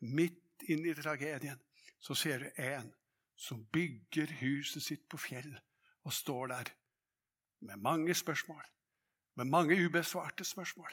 Midt 0.00 0.68
inn 0.68 0.84
i 0.86 0.94
tragedien 0.94 1.60
så 1.98 2.14
ser 2.14 2.44
du 2.44 2.62
en 2.62 2.92
som 3.38 3.64
bygger 3.72 4.32
huset 4.40 4.82
sitt 4.82 5.04
på 5.10 5.18
fjell, 5.22 5.50
og 6.04 6.12
står 6.12 6.50
der 6.52 6.70
med 7.60 7.76
mange 7.82 8.14
spørsmål, 8.14 8.62
med 9.38 9.44
mange 9.44 9.78
ubesvarte 9.86 10.44
spørsmål, 10.44 10.90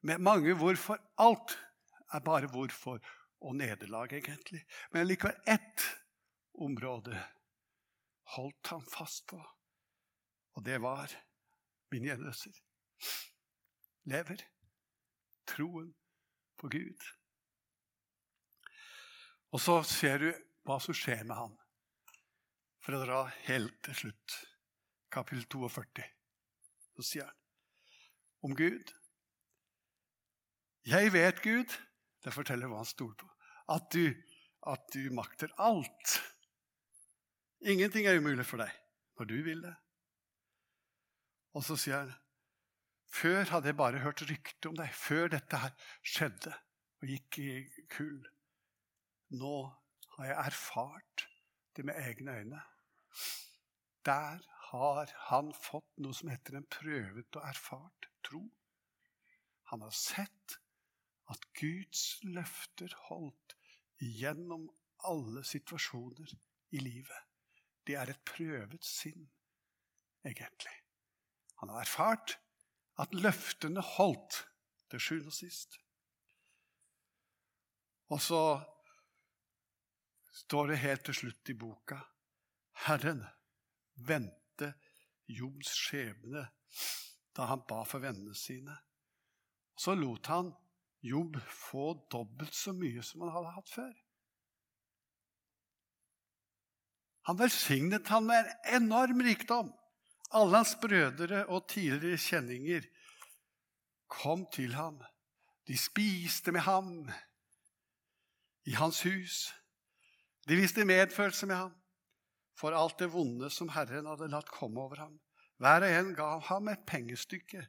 med 0.00 0.18
mange 0.18 0.54
hvorfor. 0.54 0.98
Alt 1.18 1.58
er 2.12 2.20
bare 2.20 2.46
hvorfor 2.46 3.00
og 3.40 3.56
nederlag, 3.56 4.12
egentlig. 4.12 4.64
Men 4.92 5.06
likevel 5.06 5.36
ett 5.46 5.84
område 6.54 7.18
holdt 8.34 8.66
han 8.72 8.86
fast 8.90 9.26
på, 9.26 9.38
og 10.58 10.64
det 10.66 10.80
var 10.82 11.12
min 11.92 12.02
gjenløser. 12.08 12.56
Lever 14.10 14.42
troen 15.46 15.92
på 16.58 16.70
Gud. 16.72 17.04
Og 19.54 19.62
så 19.62 19.78
ser 19.86 20.18
du 20.18 20.28
hva 20.66 20.80
som 20.82 20.98
skjer 20.98 21.22
med 21.28 21.38
han. 21.38 21.54
For 22.82 22.98
å 22.98 23.04
dra 23.04 23.22
helt 23.46 23.78
til 23.86 24.00
slutt, 24.02 24.36
kapittel 25.14 25.46
42, 25.46 26.10
så 26.98 27.06
sier 27.06 27.30
han 27.30 27.36
om 28.48 28.54
Gud 28.58 28.90
Jeg 30.88 31.10
vet, 31.12 31.42
Gud, 31.42 31.72
det 32.24 32.34
forteller 32.34 32.70
hva 32.70 32.82
han 32.82 32.88
stoler 32.88 33.14
på, 33.18 33.26
at 33.74 33.90
du, 33.94 34.08
at 34.66 34.86
du 34.94 35.10
makter 35.14 35.52
alt. 35.60 36.14
Ingenting 37.60 38.08
er 38.08 38.18
umulig 38.18 38.46
for 38.48 38.62
deg 38.62 38.72
når 39.18 39.28
du 39.28 39.42
vil 39.44 39.62
det. 39.62 39.74
Og 41.56 41.64
så 41.64 41.76
sier 41.80 42.04
han 42.04 42.16
før 43.08 43.48
hadde 43.48 43.70
jeg 43.70 43.78
bare 43.78 44.02
hørt 44.04 44.22
rykte 44.28 44.68
om 44.68 44.76
deg, 44.76 44.90
før 44.92 45.30
dette 45.32 45.60
her 45.62 45.72
skjedde 46.04 46.52
og 47.00 47.08
gikk 47.08 47.38
i 47.40 47.52
kull. 47.92 48.20
Nå 49.40 49.54
har 50.16 50.28
jeg 50.28 50.38
erfart 50.50 51.24
det 51.76 51.86
med 51.88 51.96
egne 52.02 52.34
øyne. 52.40 52.62
Der 54.04 54.44
har 54.70 55.12
han 55.28 55.52
fått 55.56 55.88
noe 56.02 56.16
som 56.16 56.30
heter 56.32 56.58
en 56.58 56.68
prøvet 56.68 57.38
og 57.40 57.48
erfart 57.48 58.08
tro. 58.28 58.42
Han 59.72 59.84
har 59.84 59.94
sett 59.96 60.58
at 61.32 61.44
Guds 61.60 62.18
løfter 62.24 62.94
holdt 63.08 63.56
gjennom 64.00 64.68
alle 65.08 65.44
situasjoner 65.44 66.32
i 66.72 66.82
livet. 66.82 67.24
Det 67.86 67.96
er 67.96 68.12
et 68.12 68.24
prøvet 68.28 68.84
sinn, 68.84 69.28
egentlig. 70.24 70.76
Han 71.60 71.72
har 71.72 71.82
erfart 71.82 72.36
at 72.98 73.14
løftene 73.14 73.82
holdt 73.96 74.42
til 74.90 75.02
sjuende 75.02 75.32
og 75.32 75.36
sist. 75.36 75.78
Og 78.08 78.22
så 78.24 78.42
står 80.44 80.70
det 80.72 80.82
helt 80.84 81.04
til 81.08 81.18
slutt 81.22 81.52
i 81.52 81.56
boka 81.58 81.98
Herren 82.86 83.24
vendte 84.06 84.72
Jobs 85.28 85.74
skjebne 85.76 86.46
da 87.36 87.46
han 87.50 87.64
ba 87.68 87.82
for 87.86 88.02
vennene 88.02 88.34
sine. 88.38 88.74
Så 89.78 89.94
lot 89.98 90.26
han 90.30 90.54
Jobb 91.06 91.36
få 91.46 91.92
dobbelt 92.10 92.54
så 92.58 92.72
mye 92.74 93.02
som 93.06 93.22
han 93.22 93.30
hadde 93.30 93.54
hatt 93.54 93.70
før. 93.70 93.92
Han 97.28 97.38
velsignet 97.38 98.08
han 98.10 98.26
med 98.26 98.48
en 98.48 98.82
enorm 98.82 99.22
rikdom. 99.22 99.68
Alle 100.30 100.56
hans 100.56 100.74
brødre 100.80 101.46
og 101.46 101.68
tidligere 101.68 102.20
kjenninger 102.20 102.88
kom 104.08 104.46
til 104.52 104.74
ham. 104.74 105.00
De 105.68 105.76
spiste 105.78 106.52
med 106.52 106.60
ham 106.60 107.08
i 108.64 108.76
hans 108.76 109.02
hus. 109.02 109.54
De 110.48 110.56
viste 110.56 110.84
medfølelse 110.84 111.46
med 111.46 111.56
ham 111.56 111.74
for 112.58 112.74
alt 112.74 112.98
det 112.98 113.12
vonde 113.12 113.50
som 113.50 113.70
Herren 113.72 114.08
hadde 114.10 114.30
latt 114.32 114.50
komme 114.50 114.80
over 114.80 115.00
ham. 115.04 115.18
Hver 115.58 115.84
og 115.86 115.94
en 116.00 116.14
ga 116.18 116.28
ham 116.48 116.68
et 116.68 116.84
pengestykke 116.86 117.64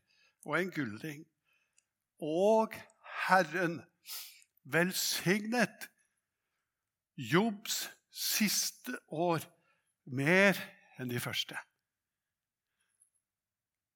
og 0.45 0.60
en 0.60 0.72
gullring. 0.72 1.24
Og 2.19 2.74
Herren 3.28 3.82
velsignet 4.63 5.89
Jobbs 7.15 7.88
siste 8.12 8.95
år 9.12 9.43
mer 10.06 10.58
enn 11.00 11.12
de 11.12 11.19
første. 11.22 11.58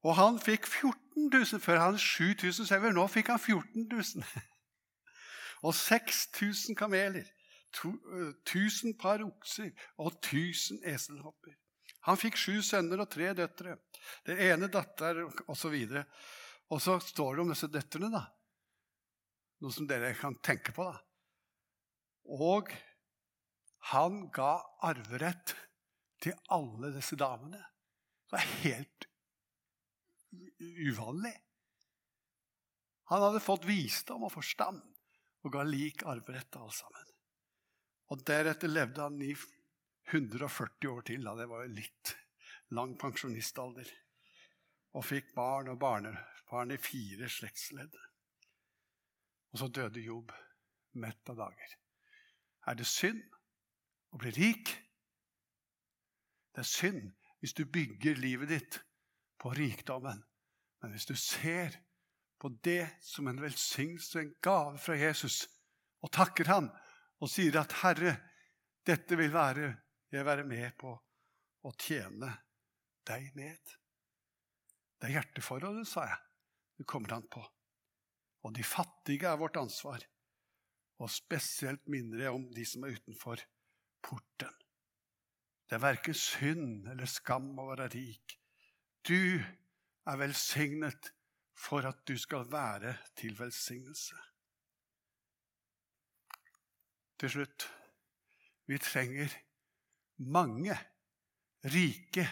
Og 0.03 0.17
han 0.19 0.39
fikk 0.41 0.67
14 0.67 1.29
000 1.31 1.61
før 1.63 1.79
han 1.79 1.99
7000 1.99 2.67
sauer. 2.67 2.91
Nå 2.95 3.05
fikk 3.11 3.31
han 3.31 3.39
14 3.39 3.87
000. 3.91 4.25
Og 5.67 5.75
6000 5.79 6.75
kameler. 6.75 7.29
1000 7.73 8.91
eh, 8.91 8.97
par 8.99 9.23
okser 9.25 9.71
og 9.97 10.11
1000 10.11 10.83
eselhopper. 10.85 11.55
Han 12.05 12.19
fikk 12.19 12.37
sju 12.37 12.59
sønner 12.61 13.01
og 13.01 13.09
tre 13.09 13.31
døtre. 13.33 13.77
Den 14.27 14.41
ene 14.43 14.67
datter 14.69 15.23
osv. 15.49 15.73
Og, 15.73 15.95
og 16.69 16.81
så 16.83 16.99
står 17.01 17.33
det 17.33 17.43
om 17.45 17.53
disse 17.53 17.69
døtrene, 17.71 18.11
da. 18.13 18.27
Noe 19.63 19.73
som 19.73 19.87
dere 19.87 20.11
kan 20.19 20.35
tenke 20.43 20.75
på. 20.75 20.85
da. 20.85 20.99
Og 22.37 22.69
han 23.93 24.27
ga 24.35 24.57
arverett 24.83 25.55
til 26.23 26.35
alle 26.51 26.91
disse 26.95 27.17
damene. 27.19 27.63
Det 28.29 28.39
er 28.39 28.53
helt 28.67 29.07
uvanlig. 30.59 31.33
Han 33.11 33.21
hadde 33.21 33.43
fått 33.43 33.67
visdom 33.67 34.25
og 34.27 34.33
forstand 34.33 34.81
og 35.43 35.51
ga 35.53 35.63
lik 35.67 36.05
arverett 36.07 36.55
alle 36.55 36.73
sammen. 36.75 37.09
Og 38.13 38.21
Deretter 38.27 38.71
levde 38.71 39.03
han 39.03 39.19
i 39.23 39.33
140 40.11 40.89
år 40.91 41.05
til. 41.07 41.25
Da. 41.25 41.35
Det 41.35 41.49
var 41.51 41.65
jo 41.65 41.75
litt 41.75 42.13
lang 42.75 42.95
pensjonistalder. 42.99 43.89
Og 44.93 45.05
fikk 45.05 45.33
barn 45.35 45.71
og 45.73 45.79
barnebarn 45.81 46.73
i 46.75 46.79
fire 46.81 47.29
slektsledd. 47.31 47.95
Og 49.53 49.61
så 49.61 49.69
døde 49.69 50.03
Jobb 50.03 50.31
mett 51.01 51.29
av 51.29 51.41
dager. 51.41 51.75
Er 52.69 52.77
det 52.79 52.87
synd 52.87 53.23
å 54.13 54.19
bli 54.21 54.31
rik? 54.37 54.71
Det 56.53 56.61
er 56.63 56.69
synd 56.69 57.11
hvis 57.41 57.55
du 57.57 57.65
bygger 57.65 58.21
livet 58.21 58.53
ditt 58.53 58.79
på 59.43 59.51
rikdommen. 59.57 60.23
Men 60.81 60.93
hvis 60.95 61.07
du 61.09 61.15
ser 61.19 61.75
på 62.39 62.51
det 62.63 62.87
som 63.03 63.27
en 63.27 63.41
velsignelse, 63.43 64.19
en 64.19 64.35
gave 64.43 64.79
fra 64.79 64.95
Jesus, 64.95 65.43
og 66.03 66.11
takker 66.11 66.47
Han 66.51 66.69
og 67.23 67.31
sier 67.31 67.55
at 67.59 67.71
'Herre, 67.71 68.17
dette 68.87 69.15
vil 69.15 69.31
være, 69.33 69.75
jeg 70.11 70.25
være 70.25 70.43
med 70.47 70.75
på 70.79 70.91
å 71.63 71.71
tjene 71.79 72.31
deg 73.07 73.31
med'. 73.35 73.77
Det 74.99 75.09
er 75.09 75.15
hjerteforholdet, 75.19 75.87
sa 75.87 76.05
jeg. 76.07 76.19
Det 76.77 76.87
kommer 76.87 77.15
han 77.15 77.27
på. 77.27 77.43
Og 78.43 78.53
de 78.55 78.63
fattige 78.63 79.27
er 79.27 79.39
vårt 79.39 79.59
ansvar. 79.59 80.03
Og 80.99 81.09
spesielt 81.11 81.87
minner 81.87 82.23
jeg 82.23 82.31
om 82.31 82.45
de 82.51 82.65
som 82.65 82.83
er 82.83 82.95
utenfor 82.95 83.43
porten. 84.03 84.55
Det 85.67 85.75
er 85.75 85.83
verken 85.83 86.15
synd 86.15 86.87
eller 86.87 87.05
skam 87.05 87.51
å 87.59 87.69
være 87.71 87.89
rik. 87.95 88.42
Du 89.03 89.39
er 90.07 90.19
velsignet 90.19 91.11
for 91.59 91.85
at 91.87 91.99
du 92.07 92.15
skal 92.19 92.45
være 92.51 92.95
til 93.19 93.35
velsignelse. 93.39 94.15
Til 97.19 97.33
slutt 97.35 97.67
vi 98.67 98.79
trenger 98.79 99.31
mange 100.23 100.75
rike, 101.67 102.27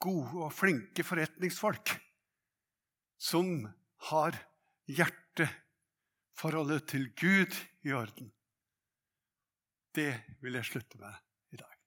gode 0.00 0.44
og 0.44 0.52
flinke 0.52 1.04
forretningsfolk 1.04 1.94
som 3.20 3.64
har 4.10 4.36
hjerteforholdet 4.90 6.88
til 6.92 7.08
Gud 7.16 7.56
i 7.88 7.92
orden. 7.96 8.32
Det 9.94 10.12
vil 10.42 10.58
jeg 10.60 10.64
slutte 10.68 11.00
med 11.00 11.14
i 11.56 11.56
dag. 11.56 11.78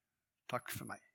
Takk 0.49 0.71
for 0.73 0.89
meg. 0.89 1.06